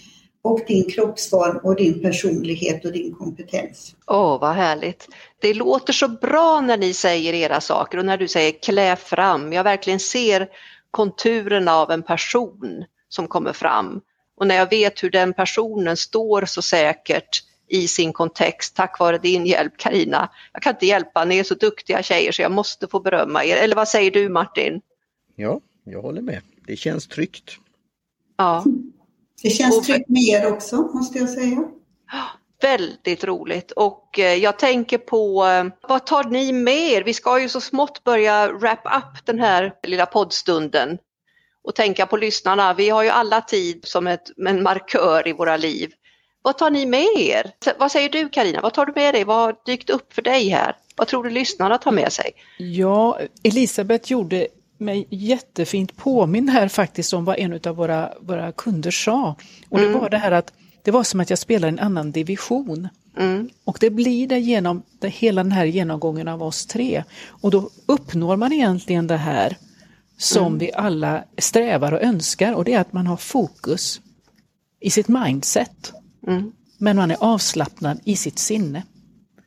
och 0.43 0.61
din 0.67 0.91
kroppsform 0.91 1.57
och 1.57 1.77
din 1.77 2.03
personlighet 2.03 2.85
och 2.85 2.93
din 2.93 3.15
kompetens. 3.15 3.95
Åh, 4.07 4.35
oh, 4.35 4.41
vad 4.41 4.55
härligt. 4.55 5.09
Det 5.41 5.55
låter 5.55 5.93
så 5.93 6.09
bra 6.09 6.61
när 6.61 6.77
ni 6.77 6.95
säger 6.95 7.35
era 7.35 7.61
saker 7.61 7.99
och 7.99 8.05
när 8.05 8.17
du 8.17 8.29
säger 8.29 8.53
klä 8.63 8.97
fram. 8.97 9.53
Jag 9.53 9.65
verkligen 9.65 10.01
ser 10.01 10.49
konturerna 10.91 11.75
av 11.75 11.91
en 11.91 12.03
person 12.03 12.85
som 13.09 13.29
kommer 13.29 13.53
fram. 13.53 14.01
Och 14.37 14.47
när 14.47 14.55
jag 14.55 14.71
vet 14.71 15.03
hur 15.03 15.11
den 15.11 15.33
personen 15.33 15.97
står 15.97 16.45
så 16.45 16.63
säkert 16.63 17.43
i 17.71 17.89
sin 17.89 18.13
kontext 18.13 18.77
tack 18.77 18.99
vare 18.99 19.19
din 19.19 19.47
hjälp 19.47 19.77
Karina. 19.77 20.31
Jag 20.53 20.63
kan 20.63 20.75
inte 20.75 20.87
hjälpa, 20.87 21.25
ni 21.25 21.39
är 21.39 21.45
så 21.45 21.55
duktiga 21.55 22.03
tjejer 22.03 22.33
så 22.33 22.43
jag 22.43 22.53
måste 22.53 22.89
få 22.89 23.01
berömma 23.01 23.45
er. 23.45 23.57
Eller 23.57 23.77
vad 23.77 23.89
säger 23.89 24.11
du 24.11 24.29
Martin? 24.29 24.81
Ja, 25.37 25.61
jag 25.85 26.03
håller 26.03 26.23
med. 26.23 26.43
Det 26.67 26.77
känns 26.77 27.09
tryggt. 27.09 27.57
Ja. 28.37 28.65
Det 29.43 29.51
känns 29.51 29.79
och, 29.79 29.85
tryggt 29.85 30.09
med 30.09 30.23
er 30.23 30.53
också 30.53 30.77
måste 30.77 31.19
jag 31.19 31.31
säga. 31.31 31.65
Väldigt 32.63 33.25
roligt 33.25 33.71
och 33.71 34.19
eh, 34.19 34.35
jag 34.35 34.59
tänker 34.59 34.99
på 34.99 35.47
eh, 35.47 35.65
vad 35.89 36.07
tar 36.07 36.25
ni 36.25 36.53
med 36.53 36.91
er? 36.91 37.05
Vi 37.05 37.15
ska 37.15 37.41
ju 37.41 37.49
så 37.49 37.61
smått 37.61 38.05
börja 38.05 38.53
wrap 38.53 38.87
up 38.87 39.27
den 39.27 39.39
här 39.39 39.75
lilla 39.83 40.07
poddstunden 40.07 40.99
och 41.65 41.75
tänka 41.75 42.07
på 42.07 42.17
lyssnarna. 42.17 42.75
Vi 42.75 42.89
har 42.89 43.03
ju 43.03 43.09
alla 43.09 43.41
tid 43.41 43.81
som 43.85 44.07
ett, 44.07 44.31
en 44.49 44.63
markör 44.63 45.29
i 45.29 45.33
våra 45.33 45.57
liv. 45.57 45.93
Vad 46.43 46.59
tar 46.59 46.71
ni 46.71 46.87
med 46.87 47.07
er? 47.17 47.53
Vad 47.79 47.93
säger 47.93 48.09
du 48.09 48.29
Karina? 48.29 48.61
Vad 48.61 48.75
tar 48.75 48.87
du 48.87 48.93
med 48.97 49.15
dig? 49.15 49.25
Vad 49.25 49.37
har 49.37 49.57
dykt 49.67 49.91
upp 49.91 50.13
för 50.13 50.23
dig 50.23 50.49
här? 50.49 50.77
Vad 50.97 51.09
tror 51.09 51.25
du 51.25 51.31
lyssnarna 51.31 51.79
tar 51.79 51.93
med 51.93 52.13
sig? 52.13 52.31
Ja, 52.59 53.19
Elisabeth 53.43 54.13
gjorde 54.13 54.47
mig 54.79 55.07
jättefint 55.11 55.97
påminn 55.97 56.49
här 56.49 56.69
faktiskt 56.69 57.13
om 57.13 57.25
vad 57.25 57.39
en 57.39 57.61
av 57.67 57.77
våra, 57.77 58.13
våra 58.21 58.53
kunder 58.53 58.91
sa. 58.91 59.37
Och 59.69 59.79
det 59.79 59.87
mm. 59.87 60.01
var 60.01 60.11
det 60.11 60.19
här 60.19 60.33
att 60.33 60.53
det 60.83 60.91
var 60.91 61.03
som 61.03 61.21
att 61.21 61.31
jag 61.31 61.39
spelar 61.39 61.69
en 61.69 61.79
annan 61.79 62.13
division. 62.13 62.89
Mm. 63.19 63.51
Och 63.65 63.77
det 63.81 63.91
blir 63.91 64.27
det 64.27 64.39
genom 64.39 64.83
det, 65.01 65.09
hela 65.09 65.43
den 65.43 65.53
här 65.53 65.65
genomgången 65.65 66.29
av 66.29 66.43
oss 66.43 66.67
tre. 66.67 67.05
Och 67.27 67.51
då 67.51 67.71
uppnår 67.87 68.37
man 68.37 68.53
egentligen 68.53 69.07
det 69.07 69.17
här 69.17 69.57
som 70.19 70.47
mm. 70.47 70.59
vi 70.59 70.73
alla 70.73 71.25
strävar 71.39 71.93
och 71.93 72.03
önskar 72.03 72.55
och 72.55 72.65
det 72.65 72.73
är 72.73 72.81
att 72.81 72.93
man 72.93 73.07
har 73.07 73.17
fokus 73.17 74.01
i 74.81 74.91
sitt 74.91 75.09
mindset. 75.09 75.93
Mm. 76.27 76.53
Men 76.79 76.97
man 76.97 77.11
är 77.11 77.17
avslappnad 77.21 78.01
i 78.05 78.17
sitt 78.17 78.39
sinne. 78.39 78.83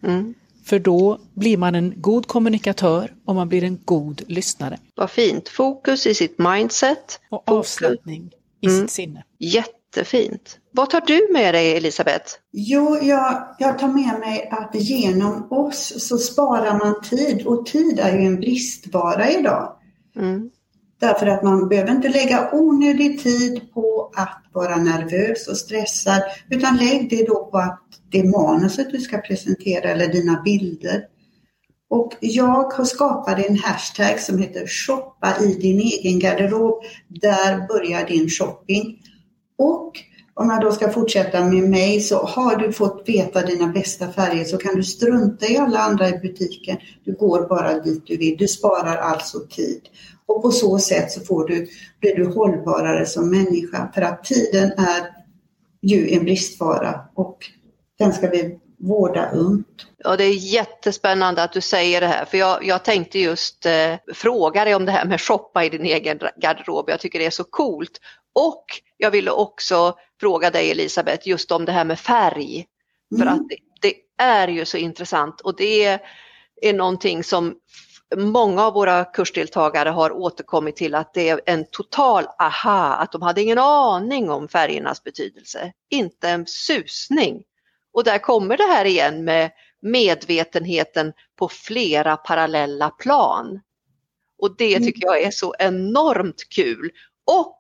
Mm. 0.04 0.34
För 0.66 0.80
då 0.80 1.20
blir 1.34 1.58
man 1.58 1.76
en 1.76 1.94
god 1.98 2.28
kommunikatör 2.28 3.14
och 3.26 3.36
man 3.36 3.50
blir 3.50 3.64
en 3.64 3.80
god 3.86 4.22
lyssnare. 4.28 4.78
Vad 4.96 5.10
fint! 5.10 5.50
Fokus 5.50 6.08
i 6.08 6.14
sitt 6.14 6.40
mindset. 6.40 7.20
Och 7.30 7.52
avslappning 7.52 8.32
i 8.62 8.68
mm. 8.68 8.82
sitt 8.82 8.92
sinne. 8.92 9.24
Jättefint! 9.40 10.60
Vad 10.72 10.90
tar 10.90 11.02
du 11.02 11.30
med 11.34 11.54
dig 11.54 11.78
Elisabeth? 11.78 12.26
Jo, 12.52 12.98
jag, 13.02 13.56
jag 13.60 13.80
tar 13.80 13.88
med 13.88 14.20
mig 14.20 14.50
att 14.52 14.76
genom 14.76 15.52
oss 15.52 16.08
så 16.08 16.18
sparar 16.18 16.80
man 16.80 17.02
tid 17.02 17.48
och 17.48 17.66
tid 17.66 18.00
är 18.00 18.18
ju 18.20 18.26
en 18.26 18.36
bristvara 18.36 19.32
idag. 19.32 19.76
Mm. 20.16 20.50
Därför 21.04 21.28
att 21.28 21.44
man 21.44 21.70
behöver 21.70 21.92
inte 21.92 22.10
lägga 22.10 22.50
onödig 22.54 23.24
tid 23.24 23.74
på 23.74 24.12
att 24.16 24.44
vara 24.54 24.76
nervös 24.76 25.48
och 25.48 25.58
stressad 25.58 26.22
utan 26.50 26.78
lägg 26.78 27.10
det 27.10 27.28
då 27.28 27.46
på 27.46 27.58
att 27.58 27.82
det 28.12 28.20
är 28.20 28.24
manuset 28.24 28.92
du 28.92 29.00
ska 29.00 29.18
presentera 29.18 29.90
eller 29.90 30.08
dina 30.08 30.42
bilder. 30.42 31.04
Och 31.90 32.14
jag 32.20 32.72
har 32.74 32.86
skapat 32.86 33.46
en 33.46 33.58
hashtag 33.58 34.20
som 34.20 34.38
heter 34.38 34.68
shoppa 34.68 35.36
i 35.42 35.54
din 35.54 35.80
egen 35.80 36.20
garderob. 36.20 36.84
Där 37.08 37.68
börjar 37.68 38.08
din 38.08 38.30
shopping. 38.30 39.00
Och 39.58 39.92
om 40.34 40.50
jag 40.50 40.62
då 40.62 40.72
ska 40.72 40.90
fortsätta 40.90 41.46
med 41.46 41.70
mig 41.70 42.02
så 42.02 42.26
har 42.26 42.56
du 42.56 42.74
fått 42.74 43.04
veta 43.10 43.42
dina 43.42 43.68
bästa 43.68 44.12
färger 44.12 44.44
så 44.44 44.58
kan 44.58 44.76
du 44.76 44.84
strunta 44.84 45.46
i 45.46 45.58
alla 45.58 45.80
andra 45.80 46.10
i 46.10 46.20
butiken. 46.20 46.78
Du 47.06 47.14
går 47.14 47.48
bara 47.48 47.80
dit 47.80 48.04
du 48.08 48.18
vill. 48.18 48.38
Du 48.38 48.48
sparar 48.48 48.98
alltså 48.98 49.40
tid. 49.40 49.82
Och 50.36 50.42
på 50.42 50.52
så 50.52 50.80
sätt 50.80 51.12
så 51.12 51.22
får 51.22 51.48
du, 51.48 51.68
blir 52.00 52.16
du 52.16 52.26
hållbarare 52.26 53.06
som 53.06 53.30
människa 53.30 53.92
för 53.94 54.02
att 54.02 54.24
tiden 54.24 54.72
är 54.72 55.10
ju 55.82 56.14
en 56.14 56.24
bristvara 56.24 57.02
och 57.16 57.38
den 58.00 58.14
ska 58.14 58.30
vi 58.30 58.60
vårda 58.80 59.32
ungt. 59.32 59.88
Ja, 59.98 60.16
det 60.16 60.24
är 60.24 60.54
jättespännande 60.54 61.44
att 61.44 61.54
du 61.54 61.62
säger 61.62 62.02
det 62.02 62.08
här, 62.08 62.26
för 62.26 62.38
jag, 62.38 62.66
jag 62.66 62.84
tänkte 62.84 63.20
just 63.20 63.66
eh, 63.66 63.96
fråga 64.14 64.66
dig 64.66 64.76
om 64.76 64.86
det 64.86 64.92
här 64.92 65.06
med 65.06 65.22
shoppa 65.22 65.66
i 65.66 65.70
din 65.70 65.86
egen 65.86 66.20
garderob. 66.42 66.90
Jag 66.90 67.00
tycker 67.00 67.20
det 67.20 67.26
är 67.26 67.30
så 67.30 67.44
coolt. 67.44 68.00
Och 68.34 68.66
jag 68.98 69.12
ville 69.12 69.32
också 69.32 69.96
fråga 70.20 70.50
dig 70.50 70.72
Elisabeth 70.72 71.28
just 71.28 71.52
om 71.52 71.66
det 71.66 71.72
här 71.72 71.86
med 71.86 72.00
färg. 72.00 72.66
Mm. 73.16 73.20
För 73.20 73.34
att 73.34 73.50
det, 73.50 73.58
det, 73.82 73.94
är 74.18 74.48
ju 74.48 74.66
så 74.66 74.78
intressant 74.78 75.42
och 75.42 75.56
det 75.56 76.00
är 76.62 76.74
någonting 76.74 77.24
som 77.24 77.56
många 78.18 78.64
av 78.64 78.74
våra 78.74 79.06
kursdeltagare 79.06 79.90
har 79.90 80.12
återkommit 80.12 80.76
till 80.76 80.96
att 80.96 81.14
det 81.14 81.30
är 81.30 81.42
en 81.46 81.66
total 81.72 82.26
aha, 82.40 82.94
att 82.94 83.12
de 83.12 83.22
hade 83.22 83.42
ingen 83.42 83.60
aning 83.60 84.30
om 84.30 84.48
färgernas 84.48 85.04
betydelse. 85.04 85.74
Inte 85.90 86.30
en 86.30 86.48
susning. 86.48 87.44
Och 87.94 88.04
där 88.04 88.18
kommer 88.18 88.58
det 88.58 88.64
här 88.64 88.86
igen 88.86 89.24
med 89.24 89.52
medvetenheten 89.82 91.14
på 91.40 91.50
flera 91.50 92.18
parallella 92.18 92.90
plan. 92.90 93.60
Och 94.42 94.58
det 94.58 94.76
mm. 94.76 94.88
tycker 94.88 95.06
jag 95.06 95.22
är 95.22 95.32
så 95.32 95.56
enormt 95.60 96.50
kul. 96.50 96.92
Och 97.26 97.58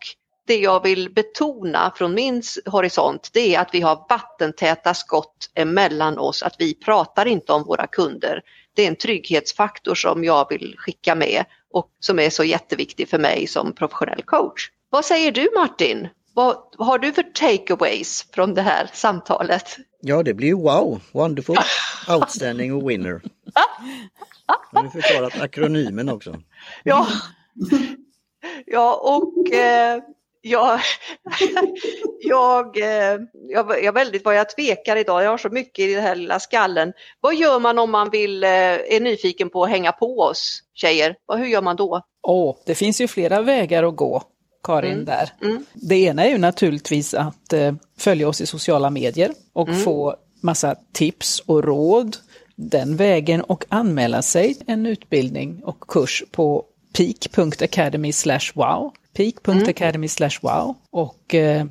det 0.47 0.57
jag 0.57 0.83
vill 0.83 1.13
betona 1.13 1.93
från 1.95 2.13
min 2.13 2.43
horisont 2.65 3.29
det 3.33 3.55
är 3.55 3.59
att 3.59 3.73
vi 3.73 3.81
har 3.81 4.05
vattentäta 4.09 4.93
skott 4.93 5.49
emellan 5.55 6.17
oss, 6.17 6.43
att 6.43 6.55
vi 6.59 6.73
pratar 6.73 7.25
inte 7.25 7.53
om 7.53 7.63
våra 7.63 7.87
kunder. 7.87 8.41
Det 8.75 8.83
är 8.83 8.87
en 8.87 8.95
trygghetsfaktor 8.95 9.95
som 9.95 10.23
jag 10.23 10.49
vill 10.49 10.75
skicka 10.77 11.15
med 11.15 11.45
och 11.73 11.89
som 11.99 12.19
är 12.19 12.29
så 12.29 12.43
jätteviktig 12.43 13.09
för 13.09 13.19
mig 13.19 13.47
som 13.47 13.73
professionell 13.73 14.23
coach. 14.23 14.69
Vad 14.89 15.05
säger 15.05 15.31
du 15.31 15.49
Martin? 15.55 16.07
Vad 16.33 16.57
har 16.77 16.99
du 16.99 17.13
för 17.13 17.23
takeaways 17.23 18.27
från 18.33 18.53
det 18.53 18.61
här 18.61 18.89
samtalet? 18.93 19.77
Ja, 20.01 20.23
det 20.23 20.33
blir 20.33 20.53
wow, 20.53 21.01
wonderful, 21.11 21.57
outstanding 22.09 22.73
och 22.73 22.89
winner. 22.89 23.21
Har 24.45 24.83
du 24.83 24.89
förklarat 24.89 25.41
akronymen 25.41 26.09
också? 26.09 26.41
Ja, 26.83 27.07
ja 28.65 28.95
och 28.95 29.53
eh, 29.53 30.01
jag, 30.43 30.79
jag, 32.19 32.77
eh, 32.77 33.19
jag, 33.49 33.83
jag 33.83 33.93
väldigt 33.93 34.25
vad 34.25 34.35
jag 34.35 34.49
tvekar 34.49 34.95
idag. 34.95 35.23
Jag 35.23 35.29
har 35.29 35.37
så 35.37 35.49
mycket 35.49 35.85
i 35.85 35.93
den 35.93 36.03
här 36.03 36.15
lilla 36.15 36.39
skallen. 36.39 36.93
Vad 37.21 37.35
gör 37.35 37.59
man 37.59 37.79
om 37.79 37.91
man 37.91 38.09
vill, 38.09 38.43
eh, 38.43 38.49
är 38.49 38.99
nyfiken 38.99 39.49
på 39.49 39.63
att 39.63 39.69
hänga 39.69 39.91
på 39.91 40.19
oss 40.19 40.59
tjejer? 40.73 41.15
Hur 41.33 41.45
gör 41.45 41.61
man 41.61 41.75
då? 41.75 42.01
Oh, 42.23 42.55
det 42.65 42.75
finns 42.75 43.01
ju 43.01 43.07
flera 43.07 43.41
vägar 43.41 43.83
att 43.83 43.95
gå. 43.95 44.23
Karin 44.63 44.91
mm. 44.91 45.05
där. 45.05 45.29
Mm. 45.41 45.65
Det 45.73 45.95
ena 45.95 46.25
är 46.25 46.29
ju 46.29 46.37
naturligtvis 46.37 47.13
att 47.13 47.53
eh, 47.53 47.73
följa 47.97 48.27
oss 48.27 48.41
i 48.41 48.45
sociala 48.45 48.89
medier 48.89 49.31
och 49.53 49.67
mm. 49.67 49.79
få 49.79 50.15
massa 50.41 50.75
tips 50.93 51.39
och 51.39 51.63
råd 51.63 52.17
den 52.55 52.95
vägen 52.95 53.41
och 53.41 53.65
anmäla 53.69 54.21
sig 54.21 54.57
en 54.67 54.85
utbildning 54.85 55.63
och 55.63 55.79
kurs 55.79 56.23
på 56.31 56.65
peak.academy 56.97 58.11
wow 58.53 58.93
peak.academy 59.13 60.07
wow 60.41 60.75
och 60.91 61.33
eh, 61.33 61.65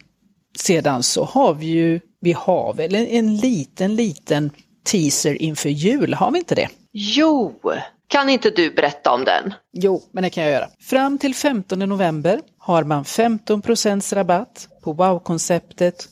sedan 0.59 1.02
så 1.02 1.24
har 1.24 1.55
vi 1.55 1.66
ju, 1.66 2.00
vi 2.20 2.33
har 2.33 2.74
väl 2.74 2.94
en, 2.94 3.07
en 3.07 3.37
liten, 3.37 3.96
liten 3.96 4.50
teaser 4.85 5.42
inför 5.42 5.68
jul, 5.68 6.14
har 6.14 6.31
vi 6.31 6.38
inte 6.38 6.55
det? 6.55 6.68
Jo, 6.92 7.61
kan 8.09 8.28
inte 8.28 8.50
du 8.50 8.70
berätta 8.70 9.12
om 9.12 9.24
den? 9.24 9.55
Jo, 9.72 10.02
men 10.12 10.22
det 10.22 10.31
kan 10.31 10.44
jag 10.44 10.52
göra. 10.52 10.68
Fram 10.81 11.18
till 11.18 11.35
15 11.35 11.78
november 11.78 12.40
har 12.59 12.85
man 12.85 13.05
15% 13.05 14.14
rabatt 14.14 14.68
på 14.83 14.92
wow-konceptet 14.92 16.09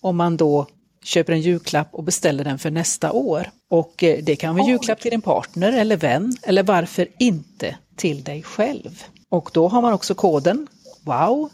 om 0.00 0.16
man 0.16 0.36
då 0.36 0.66
köper 1.04 1.32
en 1.32 1.40
julklapp 1.40 1.88
och 1.92 2.04
beställer 2.04 2.44
den 2.44 2.58
för 2.58 2.70
nästa 2.70 3.12
år. 3.12 3.50
Och 3.70 4.02
eh, 4.02 4.18
det 4.22 4.36
kan 4.36 4.56
vara 4.56 4.68
julklapp 4.68 5.00
till 5.00 5.10
din 5.10 5.22
partner 5.22 5.72
eller 5.72 5.96
vän 5.96 6.36
eller 6.42 6.62
varför 6.62 7.08
inte 7.18 7.76
till 7.96 8.24
dig 8.24 8.42
själv. 8.42 9.04
Och 9.32 9.50
då 9.52 9.68
har 9.68 9.82
man 9.82 9.92
också 9.92 10.14
koden 10.14 10.66
WOW 11.04 11.50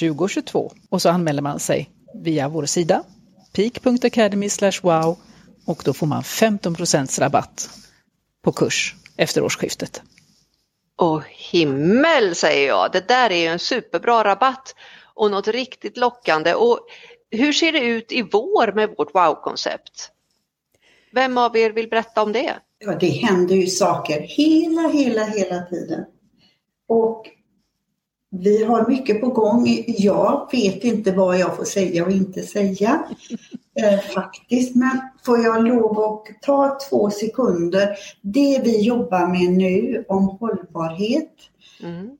2022 0.00 0.72
och 0.90 1.02
så 1.02 1.08
anmäler 1.08 1.42
man 1.42 1.60
sig 1.60 1.90
via 2.14 2.48
vår 2.48 2.66
sida 2.66 3.02
peak.academy 3.52 4.48
wow 4.82 5.16
och 5.66 5.82
då 5.84 5.92
får 5.92 6.06
man 6.06 6.24
15 6.24 6.76
rabatt 7.18 7.70
på 8.44 8.52
kurs 8.52 8.94
efter 9.16 9.44
årsskiftet. 9.44 10.02
Åh 11.00 11.22
himmel 11.28 12.34
säger 12.34 12.68
jag, 12.68 12.92
det 12.92 13.08
där 13.08 13.30
är 13.30 13.40
ju 13.40 13.46
en 13.46 13.58
superbra 13.58 14.24
rabatt 14.24 14.74
och 15.14 15.30
något 15.30 15.48
riktigt 15.48 15.96
lockande. 15.96 16.54
Och 16.54 16.80
hur 17.30 17.52
ser 17.52 17.72
det 17.72 17.80
ut 17.80 18.12
i 18.12 18.22
vår 18.22 18.72
med 18.72 18.94
vårt 18.98 19.14
wow-koncept? 19.14 20.10
Vem 21.12 21.38
av 21.38 21.56
er 21.56 21.70
vill 21.70 21.88
berätta 21.88 22.22
om 22.22 22.32
det? 22.32 22.56
Ja, 22.78 22.94
det 23.00 23.10
händer 23.10 23.54
ju 23.54 23.66
saker 23.66 24.20
hela, 24.20 24.88
hela, 24.88 25.24
hela 25.24 25.62
tiden. 25.62 26.04
Och 26.88 27.26
vi 28.30 28.64
har 28.64 28.88
mycket 28.88 29.20
på 29.20 29.28
gång. 29.28 29.84
Jag 29.86 30.48
vet 30.52 30.84
inte 30.84 31.12
vad 31.12 31.38
jag 31.38 31.56
får 31.56 31.64
säga 31.64 32.04
och 32.04 32.10
inte 32.10 32.42
säga 32.42 33.04
eh, 33.80 34.00
faktiskt. 34.00 34.76
Men 34.76 35.00
får 35.24 35.38
jag 35.38 35.64
lov 35.64 36.00
att 36.00 36.42
ta 36.42 36.78
två 36.88 37.10
sekunder. 37.10 37.96
Det 38.22 38.60
vi 38.64 38.80
jobbar 38.80 39.26
med 39.26 39.50
nu 39.50 40.04
om 40.08 40.24
hållbarhet. 40.24 41.32
Mm. 41.82 42.10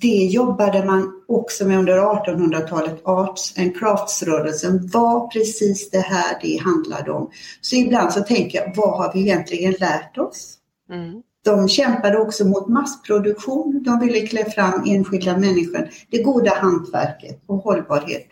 Det 0.00 0.24
jobbade 0.24 0.84
man 0.84 1.24
också 1.28 1.64
med 1.64 1.78
under 1.78 1.98
1800-talet. 1.98 3.00
Arts 3.04 3.58
and 3.58 3.76
crafts-rörelsen 3.76 4.86
var 4.86 5.28
precis 5.28 5.90
det 5.90 6.00
här 6.00 6.38
det 6.42 6.60
handlade 6.64 7.12
om. 7.12 7.30
Så 7.60 7.76
ibland 7.76 8.12
så 8.12 8.20
tänker 8.20 8.58
jag, 8.58 8.76
vad 8.76 8.98
har 8.98 9.12
vi 9.12 9.20
egentligen 9.20 9.74
lärt 9.78 10.18
oss? 10.18 10.58
Mm. 10.90 11.22
De 11.44 11.68
kämpade 11.68 12.18
också 12.18 12.44
mot 12.44 12.68
massproduktion. 12.68 13.82
De 13.82 14.00
ville 14.00 14.26
klä 14.26 14.50
fram 14.50 14.82
enskilda 14.86 15.38
människor. 15.38 15.90
Det 16.10 16.22
goda 16.22 16.54
hantverket 16.54 17.42
och 17.46 17.56
hållbarhet. 17.56 18.26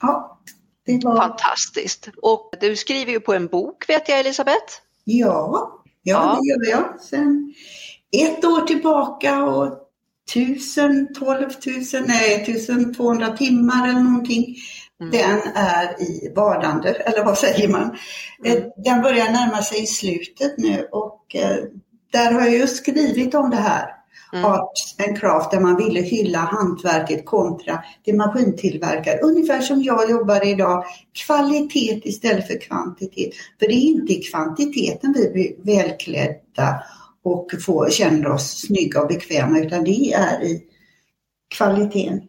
Ja, 0.00 0.40
det 0.86 1.04
var... 1.04 1.16
Fantastiskt. 1.16 2.08
Och 2.22 2.54
du 2.60 2.76
skriver 2.76 3.12
ju 3.12 3.20
på 3.20 3.34
en 3.34 3.46
bok 3.46 3.88
vet 3.88 4.08
jag 4.08 4.20
Elisabeth? 4.20 4.74
Ja, 5.04 5.82
ja, 6.02 6.40
det 6.42 6.48
gör 6.48 6.70
jag. 6.70 7.00
Sen 7.00 7.54
ett 8.12 8.44
år 8.44 8.60
tillbaka 8.60 9.44
och 9.44 9.78
1000, 10.32 11.14
12 11.14 11.40
000, 11.92 12.04
nej 12.06 12.34
1200 12.34 13.36
timmar 13.36 13.88
eller 13.88 14.00
någonting. 14.00 14.56
Mm. 15.00 15.12
Den 15.12 15.40
är 15.54 16.02
i 16.02 16.32
vardande, 16.36 16.90
eller 16.90 17.24
vad 17.24 17.38
säger 17.38 17.68
man? 17.68 17.96
Mm. 18.44 18.70
Den 18.76 19.02
börjar 19.02 19.32
närma 19.32 19.62
sig 19.62 19.86
slutet 19.86 20.58
nu 20.58 20.88
och 20.92 21.36
eh, 21.36 21.64
där 22.12 22.32
har 22.32 22.40
jag 22.40 22.54
just 22.54 22.76
skrivit 22.76 23.34
om 23.34 23.50
det 23.50 23.56
här. 23.56 23.94
Mm. 24.32 24.44
Arts 24.44 24.96
and 24.98 25.18
craft 25.18 25.50
där 25.50 25.60
man 25.60 25.76
ville 25.76 26.00
hylla 26.00 26.38
hantverket 26.38 27.26
kontra 27.26 27.82
det 28.04 28.12
maskintillverkare. 28.12 29.18
Ungefär 29.22 29.60
som 29.60 29.82
jag 29.82 30.10
jobbar 30.10 30.46
idag. 30.46 30.84
Kvalitet 31.26 32.00
istället 32.04 32.46
för 32.46 32.60
kvantitet. 32.60 33.30
För 33.58 33.66
det 33.66 33.74
är 33.74 33.86
inte 33.86 34.12
i 34.12 34.22
kvantiteten 34.22 35.14
vi 35.16 35.30
blir 35.30 35.76
välklädda 35.76 36.82
och 37.24 37.50
får, 37.66 37.90
känner 37.90 38.26
oss 38.26 38.60
snygga 38.66 39.02
och 39.02 39.08
bekväma 39.08 39.58
utan 39.58 39.84
det 39.84 40.12
är 40.12 40.42
i 40.42 40.62
kvaliteten. 41.54 42.22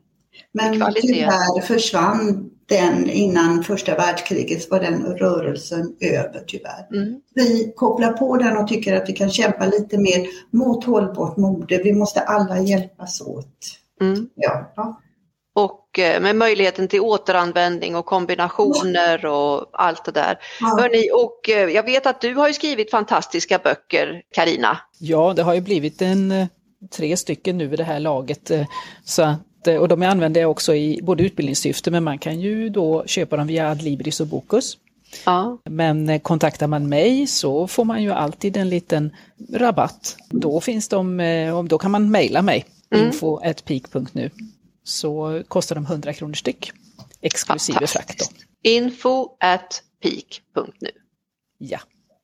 Men 0.51 0.77
Kvalitet. 0.77 1.07
tyvärr 1.07 1.61
försvann 1.61 2.48
den 2.69 3.09
innan 3.09 3.63
första 3.63 3.95
världskriget 3.95 4.71
var 4.71 4.79
den 4.79 5.05
rörelsen 5.05 5.95
över 5.99 6.43
tyvärr. 6.47 6.87
Mm. 6.93 7.21
Vi 7.35 7.73
kopplar 7.75 8.13
på 8.13 8.37
den 8.37 8.57
och 8.57 8.67
tycker 8.67 8.95
att 8.95 9.09
vi 9.09 9.13
kan 9.13 9.29
kämpa 9.29 9.65
lite 9.65 9.97
mer 9.97 10.27
mot 10.51 10.85
hållbart 10.85 11.37
mode. 11.37 11.81
Vi 11.83 11.93
måste 11.93 12.21
alla 12.21 12.59
hjälpas 12.59 13.21
åt. 13.21 13.79
Mm. 14.01 14.29
Ja, 14.35 14.73
ja. 14.75 15.01
Och 15.55 15.99
eh, 15.99 16.21
med 16.21 16.35
möjligheten 16.35 16.87
till 16.87 17.01
återanvändning 17.01 17.95
och 17.95 18.05
kombinationer 18.05 19.25
och 19.25 19.69
allt 19.73 20.05
det 20.05 20.11
där. 20.11 20.39
Ja. 20.59 20.67
Hörrni, 20.67 21.09
och 21.13 21.49
eh, 21.49 21.69
jag 21.69 21.83
vet 21.83 22.05
att 22.05 22.21
du 22.21 22.35
har 22.35 22.51
skrivit 22.51 22.91
fantastiska 22.91 23.59
böcker, 23.63 24.21
Karina. 24.31 24.77
Ja, 24.99 25.33
det 25.33 25.43
har 25.43 25.53
ju 25.53 25.61
blivit 25.61 26.01
en 26.01 26.31
eh, 26.31 26.47
tre 26.97 27.17
stycken 27.17 27.57
nu 27.57 27.67
vid 27.67 27.79
det 27.79 27.83
här 27.83 27.99
laget. 27.99 28.51
Så 29.03 29.35
och 29.67 29.87
de 29.87 30.03
använder 30.03 30.41
jag 30.41 30.51
också 30.51 30.75
i 30.75 30.99
både 31.03 31.23
utbildningssyfte 31.23 31.91
men 31.91 32.03
man 32.03 32.17
kan 32.17 32.39
ju 32.39 32.69
då 32.69 33.03
köpa 33.05 33.37
dem 33.37 33.47
via 33.47 33.71
Adlibris 33.71 34.19
och 34.19 34.27
Bokus. 34.27 34.77
Ja. 35.25 35.57
Men 35.65 36.09
eh, 36.09 36.19
kontaktar 36.19 36.67
man 36.67 36.89
mig 36.89 37.27
så 37.27 37.67
får 37.67 37.85
man 37.85 38.03
ju 38.03 38.11
alltid 38.11 38.57
en 38.57 38.69
liten 38.69 39.15
rabatt. 39.53 40.17
Då 40.29 40.61
finns 40.61 40.87
de, 40.87 41.19
eh, 41.19 41.63
då 41.63 41.77
kan 41.77 41.91
man 41.91 42.11
mejla 42.11 42.41
mig, 42.41 42.65
mm. 42.91 43.05
info.peak.nu. 43.05 44.29
Så 44.83 45.43
kostar 45.47 45.75
de 45.75 45.85
100 45.85 46.13
kronor 46.13 46.33
styck, 46.33 46.71
exklusive 47.21 47.87
frakt. 47.87 48.31
Info 48.63 49.29
at 49.39 49.83
peak.nu. 50.03 50.91
Ja. 51.57 51.79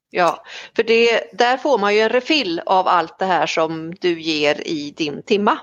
Ja, 0.10 0.44
för 0.76 0.84
det, 0.84 1.24
där 1.34 1.58
får 1.58 1.78
man 1.78 1.96
ju 1.96 2.00
en 2.00 2.10
refill 2.10 2.62
av 2.66 2.88
allt 2.88 3.20
det 3.20 3.26
här 3.26 3.48
som 3.48 3.96
du 4.02 4.22
ger 4.22 4.68
i 4.68 4.94
din 4.98 5.24
timma. 5.24 5.60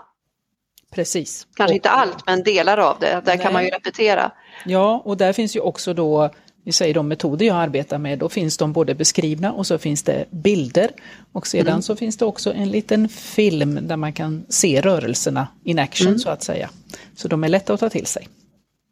Precis. 0.95 1.47
Kanske 1.55 1.75
inte 1.75 1.91
allt, 1.91 2.27
men 2.27 2.43
delar 2.43 2.79
av 2.79 2.97
det. 3.01 3.07
Där 3.07 3.23
Nej. 3.25 3.39
kan 3.39 3.53
man 3.53 3.65
ju 3.65 3.71
repetera. 3.71 4.31
Ja, 4.65 5.03
och 5.05 5.17
där 5.17 5.33
finns 5.33 5.57
ju 5.57 5.61
också 5.61 5.95
då 5.95 6.31
vi 6.65 6.73
säger 6.73 6.95
de 6.95 7.09
metoder 7.09 7.47
jag 7.47 7.57
arbetar 7.57 7.99
med, 7.99 8.19
då 8.19 8.29
finns 8.29 8.57
de 8.57 8.73
både 8.73 8.95
beskrivna 8.95 9.53
och 9.53 9.67
så 9.67 9.79
finns 9.79 10.03
det 10.03 10.25
bilder. 10.31 10.91
Och 11.33 11.47
sedan 11.47 11.69
mm. 11.69 11.83
så 11.83 11.97
finns 11.97 12.17
det 12.17 12.25
också 12.25 12.53
en 12.53 12.71
liten 12.71 13.09
film 13.09 13.79
där 13.83 13.97
man 13.97 14.13
kan 14.13 14.47
se 14.49 14.81
rörelserna 14.81 15.49
in 15.65 15.79
action 15.79 16.07
mm. 16.07 16.19
så 16.19 16.31
att 16.31 16.43
säga. 16.43 16.71
Så 17.17 17.29
de 17.29 17.45
är 17.45 17.49
lätta 17.49 17.75
att 17.75 17.81
ta 17.81 17.89
till 17.89 18.07
sig. 18.07 18.29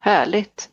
Härligt! 0.00 0.68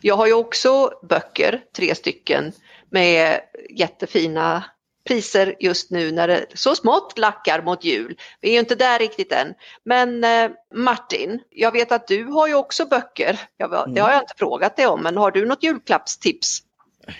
Jag 0.00 0.16
har 0.16 0.26
ju 0.26 0.32
också 0.32 0.90
böcker, 1.08 1.60
tre 1.76 1.94
stycken, 1.94 2.52
med 2.90 3.40
jättefina 3.70 4.64
priser 5.08 5.54
just 5.60 5.90
nu 5.90 6.12
när 6.12 6.28
det 6.28 6.46
så 6.54 6.74
smått 6.74 7.18
lackar 7.18 7.62
mot 7.62 7.84
jul. 7.84 8.16
Vi 8.40 8.48
är 8.48 8.52
ju 8.52 8.58
inte 8.58 8.74
där 8.74 8.98
riktigt 8.98 9.32
än. 9.32 9.54
Men 9.84 10.24
eh, 10.24 10.50
Martin, 10.74 11.40
jag 11.50 11.72
vet 11.72 11.92
att 11.92 12.08
du 12.08 12.24
har 12.24 12.48
ju 12.48 12.54
också 12.54 12.86
böcker. 12.86 13.40
Jag, 13.56 13.74
mm. 13.74 13.94
Det 13.94 14.00
har 14.00 14.10
jag 14.10 14.22
inte 14.22 14.34
frågat 14.36 14.76
dig 14.76 14.86
om, 14.86 15.02
men 15.02 15.16
har 15.16 15.30
du 15.30 15.46
något 15.46 15.62
julklappstips 15.62 16.58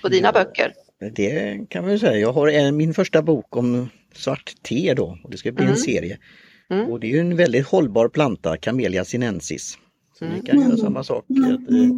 på 0.03 0.09
dina 0.09 0.29
ja, 0.29 0.33
böcker? 0.33 0.73
Det 1.15 1.61
kan 1.71 1.83
man 1.85 1.93
ju 1.93 1.99
säga. 1.99 2.19
Jag 2.19 2.33
har 2.33 2.49
en, 2.49 2.77
min 2.77 2.95
första 2.95 3.23
bok 3.23 3.57
om 3.57 3.89
svart 4.15 4.55
te 4.63 4.95
då 4.95 5.19
och 5.25 5.31
det 5.31 5.37
ska 5.37 5.53
bli 5.53 5.65
mm. 5.65 5.75
en 5.75 5.81
serie. 5.81 6.19
Mm. 6.71 6.91
Och 6.91 7.01
det 7.01 7.07
är 7.07 7.11
ju 7.11 7.21
en 7.21 7.37
väldigt 7.37 7.67
hållbar 7.67 8.09
planta, 8.09 8.57
Camellia 8.57 9.05
sinensis. 9.05 9.79
Så 10.19 10.25
mm. 10.25 10.37
vi 10.37 10.47
kan 10.47 10.61
göra 10.61 10.77
samma 10.77 11.05
sak. 11.05 11.25
Att, 11.31 11.71
eh, 11.75 11.91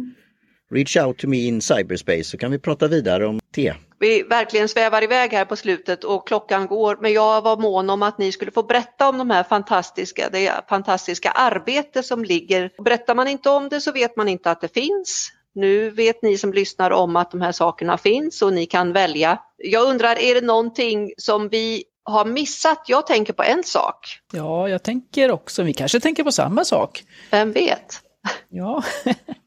reach 0.71 0.97
out 0.97 1.17
to 1.17 1.27
me 1.27 1.37
in 1.37 1.61
cyberspace 1.61 2.23
så 2.23 2.37
kan 2.37 2.51
vi 2.51 2.59
prata 2.59 2.87
vidare 2.87 3.25
om 3.25 3.40
te. 3.51 3.73
Vi 3.99 4.23
verkligen 4.23 4.69
svävar 4.69 5.03
iväg 5.03 5.31
här 5.31 5.45
på 5.45 5.55
slutet 5.55 6.03
och 6.03 6.27
klockan 6.27 6.67
går 6.67 6.97
men 7.01 7.13
jag 7.13 7.41
var 7.41 7.57
mån 7.57 7.89
om 7.89 8.03
att 8.03 8.17
ni 8.17 8.31
skulle 8.31 8.51
få 8.51 8.63
berätta 8.63 9.09
om 9.09 9.17
de 9.17 9.29
här 9.29 9.43
fantastiska, 9.43 10.29
det 10.31 10.69
fantastiska 10.69 11.31
arbete 11.31 12.03
som 12.03 12.23
ligger. 12.23 12.71
Berättar 12.83 13.15
man 13.15 13.27
inte 13.27 13.49
om 13.49 13.69
det 13.69 13.81
så 13.81 13.91
vet 13.91 14.15
man 14.15 14.27
inte 14.27 14.51
att 14.51 14.61
det 14.61 14.73
finns. 14.73 15.31
Nu 15.53 15.89
vet 15.89 16.21
ni 16.21 16.37
som 16.37 16.53
lyssnar 16.53 16.91
om 16.91 17.15
att 17.15 17.31
de 17.31 17.41
här 17.41 17.51
sakerna 17.51 17.97
finns 17.97 18.41
och 18.41 18.53
ni 18.53 18.65
kan 18.65 18.93
välja. 18.93 19.39
Jag 19.57 19.89
undrar, 19.89 20.15
är 20.19 20.35
det 20.35 20.41
någonting 20.41 21.11
som 21.17 21.49
vi 21.49 21.83
har 22.03 22.25
missat? 22.25 22.83
Jag 22.87 23.07
tänker 23.07 23.33
på 23.33 23.43
en 23.43 23.63
sak. 23.63 24.19
Ja, 24.33 24.69
jag 24.69 24.83
tänker 24.83 25.31
också, 25.31 25.63
vi 25.63 25.73
kanske 25.73 25.99
tänker 25.99 26.23
på 26.23 26.31
samma 26.31 26.65
sak. 26.65 27.03
Vem 27.31 27.51
vet? 27.51 28.01
Ja. 28.49 28.83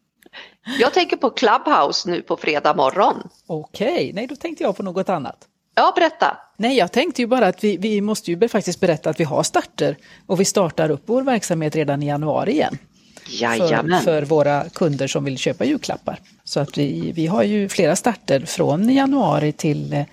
Jag 0.79 0.95
tänker 0.95 1.17
på 1.17 1.31
Clubhouse 1.31 2.11
nu 2.11 2.23
på 2.23 2.37
fredag 2.37 2.75
morgon. 2.75 3.29
Okej, 3.47 3.93
okay. 3.93 4.13
nej 4.13 4.27
då 4.27 4.37
tänkte 4.37 4.65
jag 4.65 4.77
på 4.77 4.83
något 4.83 5.09
annat. 5.09 5.49
Ja, 5.75 5.93
berätta. 5.97 6.37
Nej, 6.57 6.77
jag 6.77 6.93
tänkte 6.93 7.23
ju 7.23 7.27
bara 7.27 7.47
att 7.47 7.65
vi, 7.65 7.77
vi 7.77 8.01
måste 8.01 8.31
ju 8.31 8.49
faktiskt 8.49 8.81
berätta 8.81 9.11
att 9.11 9.21
vi 9.21 9.25
har 9.25 9.43
starter 9.43 9.97
och 10.27 10.41
vi 10.41 10.45
startar 10.45 10.91
upp 10.91 11.03
vår 11.07 11.23
verksamhet 11.23 11.77
redan 11.77 12.03
i 12.03 12.07
januari 12.07 12.53
igen. 12.53 12.79
Jajamän. 13.27 14.01
För, 14.01 14.05
för 14.05 14.23
våra 14.23 14.65
kunder 14.69 15.07
som 15.07 15.25
vill 15.25 15.39
köpa 15.39 15.65
julklappar. 15.65 16.21
Så 16.45 16.61
att 16.61 16.79
vi, 16.79 17.13
vi 17.13 17.27
har 17.27 17.43
ju 17.43 17.69
flera 17.69 17.97
starter 17.97 18.41
från 18.41 18.89
januari 18.89 19.53
till 19.53 19.93
eh, 19.93 20.05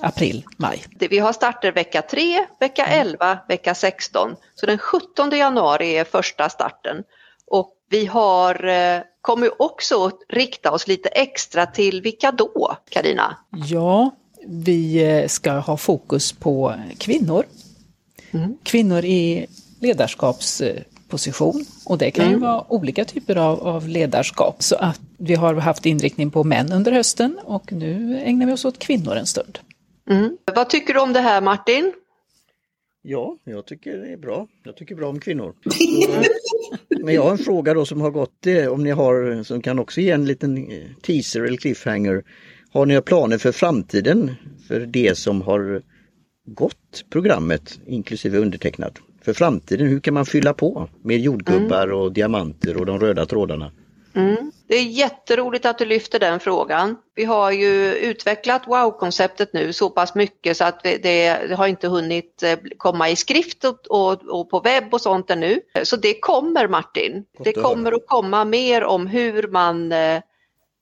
april, 0.00 0.44
maj. 0.56 0.84
Vi 0.98 1.18
har 1.18 1.32
starter 1.32 1.72
vecka 1.72 2.02
3, 2.02 2.46
vecka 2.60 2.86
11, 2.86 3.38
vecka 3.48 3.74
16. 3.74 4.36
Så 4.54 4.66
den 4.66 4.78
17 4.78 5.30
januari 5.30 5.96
är 5.96 6.04
första 6.04 6.48
starten. 6.48 7.02
Och 7.46 7.72
vi 7.90 8.06
har, 8.06 8.64
kommer 9.20 9.62
också 9.62 10.04
att 10.04 10.18
rikta 10.28 10.70
oss 10.70 10.88
lite 10.88 11.08
extra 11.08 11.66
till 11.66 12.02
vilka 12.02 12.32
då, 12.32 12.76
Karina? 12.90 13.36
Ja, 13.50 14.10
vi 14.46 15.04
eh, 15.04 15.28
ska 15.28 15.52
ha 15.52 15.76
fokus 15.76 16.32
på 16.32 16.74
kvinnor. 16.98 17.44
Mm. 18.30 18.56
Kvinnor 18.62 19.04
i 19.04 19.46
ledarskapsposition 19.80 21.64
och 21.84 21.98
det 21.98 22.10
kan 22.10 22.24
ju 22.24 22.30
mm. 22.30 22.40
vara 22.40 22.72
olika 22.72 23.04
typer 23.04 23.36
av, 23.36 23.68
av, 23.68 23.88
ledarskap. 23.88 24.62
Så 24.62 24.76
att 24.76 25.00
vi 25.18 25.34
har 25.34 25.54
haft 25.54 25.86
inriktning 25.86 26.30
på 26.30 26.44
män 26.44 26.72
under 26.72 26.92
hösten 26.92 27.38
och 27.44 27.72
nu 27.72 28.20
ägnar 28.24 28.46
vi 28.46 28.52
oss 28.52 28.64
åt 28.64 28.78
kvinnor 28.78 29.16
en 29.16 29.26
stund. 29.26 29.58
Mm. 30.10 30.36
Vad 30.54 30.70
tycker 30.70 30.94
du 30.94 31.00
om 31.00 31.12
det 31.12 31.20
här 31.20 31.40
Martin? 31.40 31.92
Ja, 33.02 33.38
jag 33.44 33.66
tycker 33.66 33.98
det 33.98 34.12
är 34.12 34.16
bra. 34.16 34.48
Jag 34.64 34.76
tycker 34.76 34.94
bra 34.94 35.08
om 35.08 35.20
kvinnor. 35.20 35.54
Men 37.04 37.14
jag 37.14 37.22
har 37.22 37.30
en 37.30 37.38
fråga 37.38 37.74
då 37.74 37.84
som 37.86 38.00
har 38.00 38.10
gått, 38.10 38.46
om 38.70 38.82
ni 38.82 38.90
har, 38.90 39.42
som 39.42 39.62
kan 39.62 39.78
också 39.78 40.00
ge 40.00 40.10
en 40.10 40.24
liten 40.24 40.70
eh, 40.70 40.86
teaser 41.02 41.44
eller 41.44 41.56
cliffhanger. 41.56 42.24
Har 42.72 42.86
ni 42.86 43.00
planer 43.00 43.38
för 43.38 43.52
framtiden 43.52 44.34
för 44.68 44.80
det 44.80 45.18
som 45.18 45.42
har 45.42 45.82
gått 46.46 47.04
programmet, 47.10 47.80
inklusive 47.86 48.38
undertecknat? 48.38 48.98
För 49.22 49.32
framtiden, 49.32 49.86
hur 49.86 50.00
kan 50.00 50.14
man 50.14 50.26
fylla 50.26 50.54
på 50.54 50.88
med 51.02 51.20
jordgubbar 51.20 51.84
mm. 51.84 51.98
och 51.98 52.12
diamanter 52.12 52.76
och 52.76 52.86
de 52.86 53.00
röda 53.00 53.26
trådarna? 53.26 53.72
Mm. 54.14 54.52
Det 54.66 54.76
är 54.76 54.82
jätteroligt 54.82 55.66
att 55.66 55.78
du 55.78 55.84
lyfter 55.84 56.18
den 56.18 56.40
frågan. 56.40 56.96
Vi 57.14 57.24
har 57.24 57.50
ju 57.50 57.94
utvecklat 57.94 58.66
wow-konceptet 58.66 59.52
nu 59.52 59.72
så 59.72 59.90
pass 59.90 60.14
mycket 60.14 60.56
så 60.56 60.64
att 60.64 60.82
det, 60.82 61.50
har 61.56 61.66
inte 61.66 61.88
hunnit 61.88 62.42
eh, 62.42 62.58
komma 62.76 63.08
i 63.08 63.16
skrift 63.16 63.64
och, 63.64 64.50
på 64.50 64.60
webb 64.64 64.94
och 64.94 65.00
sånt 65.00 65.30
ännu. 65.30 65.60
Så 65.82 65.96
det 65.96 66.20
kommer 66.20 66.68
Martin. 66.68 67.24
Det 67.38 67.52
kommer 67.52 67.92
att 67.92 68.06
komma 68.06 68.44
mer 68.44 68.84
om 68.84 69.06
hur 69.06 69.48
man, 69.48 69.92
eh, 69.92 70.22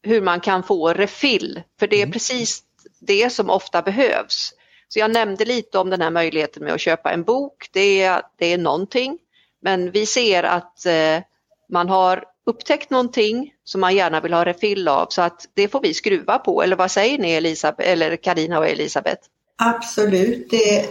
hur 0.03 0.23
man 0.23 0.41
kan 0.41 0.63
få 0.63 0.93
refill. 0.93 1.63
För 1.79 1.87
det 1.87 1.97
är 1.97 2.03
mm. 2.03 2.13
precis 2.13 2.63
det 3.01 3.31
som 3.31 3.51
ofta 3.51 3.83
behövs. 3.83 4.55
Så 4.89 4.99
jag 4.99 5.11
nämnde 5.11 5.45
lite 5.45 5.79
om 5.79 5.91
den 5.91 6.01
här 6.01 6.11
möjligheten 6.11 6.65
med 6.65 6.73
att 6.73 6.81
köpa 6.81 7.13
en 7.13 7.23
bok. 7.23 7.69
Det 7.73 8.03
är, 8.03 8.23
det 8.39 8.47
är 8.53 8.59
någonting. 8.59 9.19
Men 9.63 9.91
vi 9.91 10.07
ser 10.07 10.43
att 10.43 10.87
eh, 10.87 11.23
man 11.69 11.89
har 11.89 12.25
upptäckt 12.49 12.91
någonting 12.91 13.53
som 13.65 13.81
man 13.81 13.97
gärna 13.97 14.21
vill 14.21 14.33
ha 14.33 14.45
refill 14.45 14.89
av 14.89 15.07
så 15.11 15.23
att 15.23 15.49
det 15.55 15.69
får 15.69 15.81
vi 15.81 15.95
skruva 15.95 16.39
på. 16.39 16.63
Eller 16.63 16.77
vad 16.77 16.91
säger 16.91 17.19
ni 17.19 17.31
Elisabeth, 17.31 17.91
eller 17.91 18.17
Karina 18.17 18.59
och 18.59 18.69
Elisabeth? 18.69 19.21
Absolut. 19.57 20.51
Det, 20.51 20.87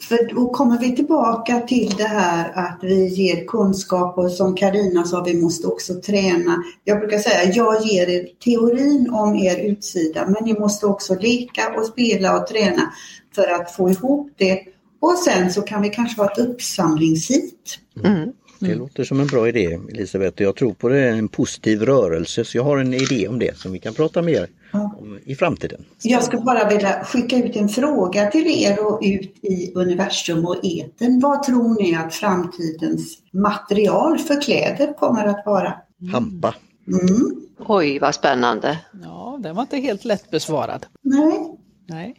för 0.00 0.34
då 0.34 0.50
kommer 0.50 0.78
vi 0.78 0.96
tillbaka 0.96 1.60
till 1.60 1.94
det 1.96 2.04
här 2.04 2.52
att 2.54 2.78
vi 2.82 3.06
ger 3.06 3.44
kunskap 3.44 4.18
och 4.18 4.30
som 4.30 4.56
Karina 4.56 5.04
sa, 5.04 5.22
vi 5.22 5.42
måste 5.42 5.66
också 5.66 5.94
träna. 5.94 6.62
Jag 6.84 6.98
brukar 6.98 7.18
säga, 7.18 7.52
jag 7.52 7.82
ger 7.82 8.08
er 8.08 8.28
teorin 8.44 9.10
om 9.10 9.36
er 9.36 9.70
utsida, 9.70 10.26
men 10.26 10.44
ni 10.44 10.58
måste 10.58 10.86
också 10.86 11.14
leka 11.14 11.74
och 11.76 11.86
spela 11.86 12.40
och 12.40 12.46
träna 12.46 12.92
för 13.34 13.54
att 13.54 13.72
få 13.76 13.90
ihop 13.90 14.30
det. 14.36 14.60
Och 15.00 15.18
sen 15.18 15.52
så 15.52 15.62
kan 15.62 15.82
vi 15.82 15.88
kanske 15.88 16.22
ha 16.22 16.32
ett 16.32 16.38
uppsamlingshit. 16.38 17.78
Mm. 18.04 18.32
Det 18.58 18.66
mm. 18.66 18.78
låter 18.78 19.04
som 19.04 19.20
en 19.20 19.26
bra 19.26 19.48
idé 19.48 19.80
Elisabeth 19.90 20.42
jag 20.42 20.56
tror 20.56 20.72
på 20.72 20.88
det, 20.88 21.08
en 21.08 21.28
positiv 21.28 21.82
rörelse 21.82 22.44
så 22.44 22.56
jag 22.56 22.64
har 22.64 22.78
en 22.78 22.94
idé 22.94 23.28
om 23.28 23.38
det 23.38 23.58
som 23.58 23.72
vi 23.72 23.78
kan 23.78 23.94
prata 23.94 24.22
mer 24.22 24.48
om 24.72 25.18
i 25.24 25.34
framtiden. 25.34 25.84
Jag 26.02 26.24
skulle 26.24 26.42
bara 26.42 26.68
vilja 26.68 27.04
skicka 27.04 27.36
ut 27.36 27.56
en 27.56 27.68
fråga 27.68 28.30
till 28.30 28.46
er 28.46 28.86
och 28.86 29.00
ut 29.02 29.44
i 29.44 29.72
universum 29.74 30.46
och 30.46 30.56
eten. 30.62 31.20
Vad 31.20 31.42
tror 31.42 31.82
ni 31.82 31.96
att 31.96 32.14
framtidens 32.14 33.18
material 33.32 34.18
för 34.18 34.42
kläder 34.42 34.92
kommer 34.92 35.24
att 35.24 35.46
vara? 35.46 35.74
Hampa. 36.12 36.54
Mm. 36.86 37.44
Oj, 37.58 37.98
vad 37.98 38.14
spännande. 38.14 38.80
Ja, 39.02 39.38
den 39.42 39.56
var 39.56 39.62
inte 39.62 39.76
helt 39.76 40.04
lätt 40.04 40.30
besvarad. 40.30 40.86
Nej. 41.02 41.58
Nej. 41.86 42.14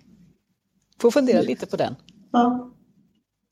Får 1.02 1.12
fundera 1.12 1.41
lite 1.41 1.65
på 1.65 1.78
den. 1.78 1.95
Ja. 2.32 2.71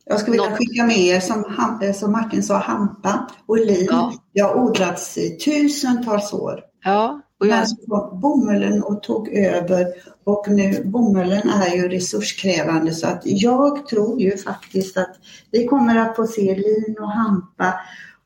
Jag 0.06 0.20
skulle 0.20 0.38
vilja 0.38 0.56
skicka 0.56 0.84
med 0.84 0.98
er 0.98 1.20
som, 1.20 1.46
eh, 1.82 1.94
som 1.94 2.12
Martin 2.12 2.44
sa, 2.44 2.58
hampa 2.58 3.28
och 3.46 3.58
lin. 3.58 3.88
Ja. 3.90 4.14
Det 4.34 4.42
har 4.42 4.56
odlats 4.56 5.18
i 5.18 5.38
tusentals 5.38 6.34
år. 6.34 6.60
Ja, 6.84 7.22
och 7.40 7.48
jag... 7.48 7.58
Men 7.58 7.68
så 7.68 7.76
kom 7.76 8.20
bomullen 8.20 8.84
och 8.84 9.04
tog 9.04 9.30
över 9.30 9.88
och 10.24 10.48
nu 10.48 10.84
bomullen 10.86 11.50
är 11.50 11.76
ju 11.76 11.90
resurskrävande 11.90 12.94
så 12.94 13.08
att 13.08 13.22
jag 13.24 13.88
tror 13.88 14.22
ju 14.22 14.38
faktiskt 14.38 14.98
att 14.98 15.16
vi 15.52 15.68
kommer 15.68 15.98
att 15.98 16.16
få 16.16 16.28
se 16.28 16.56
lin 16.56 16.96
och 17.00 17.12
hampa 17.12 17.74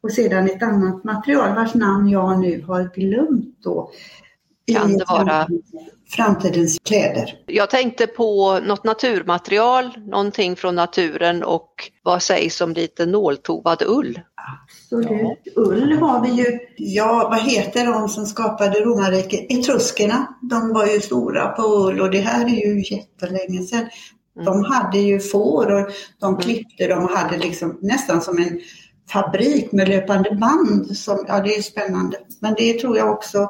och 0.02 0.12
sedan 0.12 0.46
ett 0.46 0.64
annat 0.64 1.04
material 1.04 1.56
vars 1.56 1.74
namn 1.74 2.10
jag 2.10 2.40
nu 2.40 2.64
har 2.68 2.92
glömt 2.96 3.64
då. 3.64 3.92
Kan 4.74 4.98
det 4.98 5.06
vara 5.08 5.48
framtidens 6.10 6.80
kläder. 6.84 7.36
Jag 7.46 7.70
tänkte 7.70 8.08
på 8.08 8.60
något 8.60 8.84
naturmaterial, 8.84 9.90
någonting 9.98 10.56
från 10.56 10.76
naturen 10.76 11.44
och 11.44 11.92
vad 12.04 12.24
sägs 12.24 12.62
om 12.62 12.74
lite 12.74 13.06
nåltovad 13.06 13.84
ull? 13.88 14.20
Absolut. 14.70 15.38
Ja. 15.44 15.62
Ull 15.62 15.94
har 15.94 16.22
vi 16.22 16.32
ju, 16.32 16.60
ja 16.78 17.28
vad 17.30 17.42
heter 17.42 17.86
de 17.86 18.10
som 18.10 18.26
skapade 18.26 18.80
romarriket? 18.80 19.46
Etruskerna. 19.50 20.38
De 20.42 20.74
var 20.74 20.86
ju 20.86 21.00
stora 21.00 21.48
på 21.48 21.62
ull 21.62 22.02
och 22.02 22.12
det 22.12 22.20
här 22.20 22.46
är 22.46 22.66
ju 22.66 22.96
jättelänge 22.96 23.64
sedan. 23.64 23.80
Mm. 24.36 24.46
De 24.46 24.64
hade 24.64 25.00
ju 25.00 25.20
får 25.20 25.72
och 25.72 25.92
de 26.20 26.34
mm. 26.34 26.42
klippte, 26.42 26.88
de 26.88 27.08
hade 27.08 27.38
liksom 27.38 27.78
nästan 27.82 28.22
som 28.22 28.38
en 28.38 28.60
fabrik 29.10 29.72
med 29.72 29.90
löpande 29.90 30.36
band. 30.36 30.98
Som, 30.98 31.26
ja, 31.28 31.40
det 31.40 31.56
är 31.56 31.62
spännande. 31.62 32.18
Men 32.40 32.54
det 32.58 32.80
tror 32.80 32.98
jag 32.98 33.12
också 33.12 33.50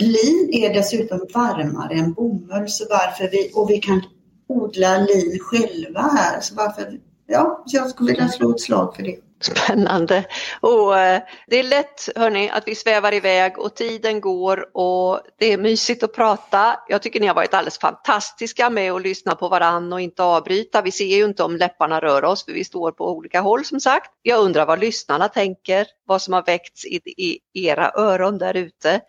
Lin 0.00 0.50
är 0.52 0.74
dessutom 0.74 1.26
varmare 1.34 1.94
än 1.94 2.12
bomull 2.12 2.68
så 2.68 2.84
varför 2.90 3.28
vi, 3.30 3.50
och 3.54 3.70
vi 3.70 3.78
kan 3.78 4.02
odla 4.48 4.98
lin 4.98 5.38
själva 5.40 6.00
här. 6.00 6.40
Så 6.40 6.54
varför, 6.54 7.00
ja, 7.26 7.64
jag 7.66 7.90
skulle 7.90 8.12
vilja 8.12 8.28
slå 8.28 8.50
ett 8.50 8.60
slag 8.60 8.96
för 8.96 9.02
det. 9.02 9.16
Spännande. 9.40 10.24
Och 10.60 10.98
eh, 10.98 11.22
det 11.46 11.58
är 11.58 11.62
lätt 11.62 12.08
hörni 12.16 12.50
att 12.50 12.68
vi 12.68 12.74
svävar 12.74 13.14
iväg 13.14 13.58
och 13.58 13.74
tiden 13.74 14.20
går 14.20 14.76
och 14.76 15.20
det 15.38 15.52
är 15.52 15.58
mysigt 15.58 16.02
att 16.02 16.14
prata. 16.14 16.76
Jag 16.88 17.02
tycker 17.02 17.20
ni 17.20 17.26
har 17.26 17.34
varit 17.34 17.54
alldeles 17.54 17.78
fantastiska 17.78 18.70
med 18.70 18.92
att 18.92 19.02
lyssna 19.02 19.34
på 19.34 19.48
varann 19.48 19.92
och 19.92 20.00
inte 20.00 20.22
avbryta. 20.22 20.82
Vi 20.82 20.90
ser 20.90 21.16
ju 21.16 21.24
inte 21.24 21.42
om 21.42 21.56
läpparna 21.56 22.00
rör 22.00 22.24
oss 22.24 22.44
för 22.44 22.52
vi 22.52 22.64
står 22.64 22.92
på 22.92 23.10
olika 23.10 23.40
håll 23.40 23.64
som 23.64 23.80
sagt. 23.80 24.10
Jag 24.22 24.40
undrar 24.40 24.66
vad 24.66 24.80
lyssnarna 24.80 25.28
tänker, 25.28 25.86
vad 26.06 26.22
som 26.22 26.34
har 26.34 26.42
väckts 26.42 26.84
i, 26.84 27.00
i 27.16 27.38
era 27.54 27.92
öron 27.96 28.38
där 28.38 28.56
ute. 28.56 29.00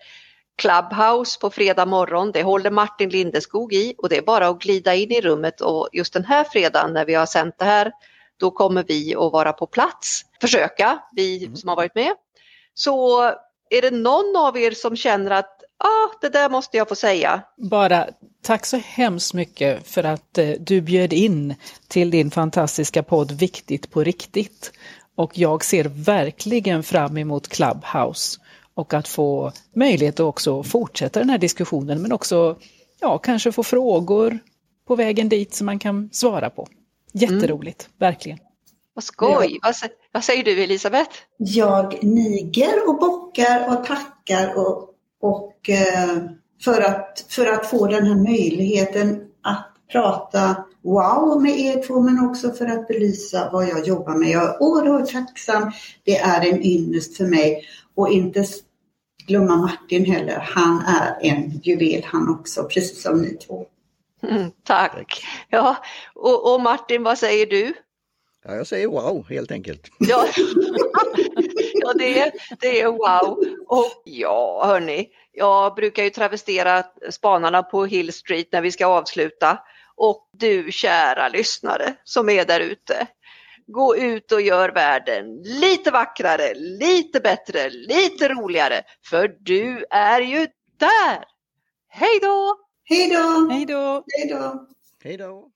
Clubhouse 0.57 1.39
på 1.39 1.49
fredag 1.49 1.85
morgon, 1.85 2.31
det 2.31 2.43
håller 2.43 2.71
Martin 2.71 3.09
Lindeskog 3.09 3.73
i 3.73 3.95
och 3.97 4.09
det 4.09 4.17
är 4.17 4.21
bara 4.21 4.47
att 4.47 4.61
glida 4.61 4.95
in 4.95 5.11
i 5.11 5.21
rummet 5.21 5.61
och 5.61 5.89
just 5.93 6.13
den 6.13 6.25
här 6.25 6.43
fredagen 6.43 6.93
när 6.93 7.05
vi 7.05 7.13
har 7.13 7.25
sänt 7.25 7.55
det 7.57 7.65
här 7.65 7.91
då 8.41 8.51
kommer 8.51 8.83
vi 8.87 9.15
att 9.15 9.31
vara 9.31 9.53
på 9.53 9.67
plats, 9.67 10.21
försöka, 10.41 10.99
vi 11.15 11.45
mm. 11.45 11.55
som 11.55 11.69
har 11.69 11.75
varit 11.75 11.95
med. 11.95 12.13
Så 12.73 13.21
är 13.69 13.81
det 13.81 13.91
någon 13.91 14.35
av 14.35 14.57
er 14.57 14.71
som 14.71 14.95
känner 14.95 15.31
att 15.31 15.61
ah, 15.77 16.17
det 16.21 16.29
där 16.29 16.49
måste 16.49 16.77
jag 16.77 16.89
få 16.89 16.95
säga? 16.95 17.41
Bara 17.57 18.07
tack 18.43 18.65
så 18.65 18.77
hemskt 18.77 19.33
mycket 19.33 19.87
för 19.87 20.03
att 20.03 20.37
eh, 20.37 20.49
du 20.59 20.81
bjöd 20.81 21.13
in 21.13 21.55
till 21.87 22.11
din 22.11 22.31
fantastiska 22.31 23.03
podd 23.03 23.31
Viktigt 23.31 23.91
på 23.91 24.03
riktigt. 24.03 24.71
Och 25.15 25.37
jag 25.37 25.63
ser 25.63 25.83
verkligen 25.83 26.83
fram 26.83 27.17
emot 27.17 27.47
Clubhouse 27.47 28.40
och 28.73 28.93
att 28.93 29.07
få 29.07 29.51
möjlighet 29.75 30.15
att 30.15 30.25
också 30.25 30.63
fortsätta 30.63 31.19
den 31.19 31.29
här 31.29 31.37
diskussionen 31.37 32.01
men 32.01 32.11
också 32.11 32.57
ja, 32.99 33.17
kanske 33.17 33.51
få 33.51 33.63
frågor 33.63 34.39
på 34.87 34.95
vägen 34.95 35.29
dit 35.29 35.55
som 35.55 35.65
man 35.65 35.79
kan 35.79 36.09
svara 36.11 36.49
på. 36.49 36.67
Jätteroligt, 37.13 37.81
mm. 37.87 38.11
verkligen. 38.11 38.39
Vad 38.93 39.03
skoj! 39.03 39.59
Ja. 39.61 39.73
Vad, 39.81 39.91
vad, 40.11 40.23
säger 40.23 40.43
du 40.43 40.63
Elisabeth? 40.63 41.11
Jag 41.37 42.03
niger 42.03 42.89
och 42.89 42.99
bockar 42.99 43.67
och 43.69 43.85
tackar 43.85 44.57
och, 44.57 44.89
och 45.21 45.69
eh, 45.69 46.17
för, 46.63 46.81
att, 46.81 47.25
för 47.29 47.45
att 47.45 47.69
få 47.69 47.87
den 47.87 48.07
här 48.07 48.15
möjligheten 48.15 49.21
att 49.41 49.67
prata 49.91 50.65
wow 50.83 51.41
med 51.41 51.59
er 51.59 51.87
två 51.87 52.01
men 52.01 52.29
också 52.29 52.51
för 52.51 52.65
att 52.65 52.87
belysa 52.87 53.49
vad 53.51 53.67
jag 53.67 53.87
jobbar 53.87 54.15
med. 54.15 54.29
Jag 54.29 54.43
är 54.43 54.63
oerhört 54.63 55.11
tacksam. 55.11 55.71
Det 56.03 56.17
är 56.17 56.49
en 56.49 56.65
ynnest 56.65 57.17
för 57.17 57.25
mig 57.25 57.65
och 57.95 58.09
inte 58.09 58.45
glömma 59.27 59.55
Martin 59.55 60.05
heller. 60.05 60.39
Han 60.39 60.83
är 60.87 61.17
en 61.21 61.59
juvel 61.63 62.03
han 62.03 62.29
också, 62.29 62.63
precis 62.63 63.01
som 63.01 63.21
ni 63.21 63.37
två. 63.37 63.65
Mm, 64.23 64.51
tack. 64.63 65.25
Ja, 65.49 65.77
och, 66.15 66.53
och, 66.53 66.61
Martin, 66.61 67.03
vad 67.03 67.17
säger 67.17 67.45
du? 67.45 67.73
Ja, 68.45 68.55
jag 68.55 68.67
säger 68.67 68.87
wow 68.87 69.29
helt 69.29 69.51
enkelt. 69.51 69.87
Ja, 69.99 70.25
ja 71.73 71.93
det, 71.93 72.19
är, 72.19 72.31
det 72.59 72.81
är 72.81 72.87
wow. 72.87 73.43
Och 73.67 74.01
ja, 74.05 74.63
hörni, 74.65 75.09
jag 75.31 75.75
brukar 75.75 76.03
ju 76.03 76.09
travestera 76.09 76.83
spanarna 77.09 77.63
på 77.63 77.85
Hill 77.85 78.13
Street 78.13 78.47
när 78.51 78.61
vi 78.61 78.71
ska 78.71 78.85
avsluta. 78.85 79.59
Och 79.95 80.29
du 80.37 80.71
kära 80.71 81.29
lyssnare 81.29 81.93
som 82.03 82.29
är 82.29 82.45
där 82.45 82.59
ute. 82.59 83.07
Gå 83.67 83.95
ut 83.97 84.31
och 84.31 84.41
gör 84.41 84.69
världen 84.69 85.41
lite 85.43 85.91
vackrare, 85.91 86.53
lite 86.55 87.19
bättre, 87.19 87.69
lite 87.69 88.29
roligare. 88.29 88.81
För 89.09 89.35
du 89.39 89.85
är 89.89 90.21
ju 90.21 90.47
där! 90.79 91.25
Hej 91.87 92.19
då! 92.21 92.57
Hej 92.83 93.09
då! 93.09 93.49
Hej 93.51 93.65
då! 93.65 94.03
Hej 94.17 94.29
då! 94.29 94.67
Hej 95.03 95.17
då! 95.17 95.51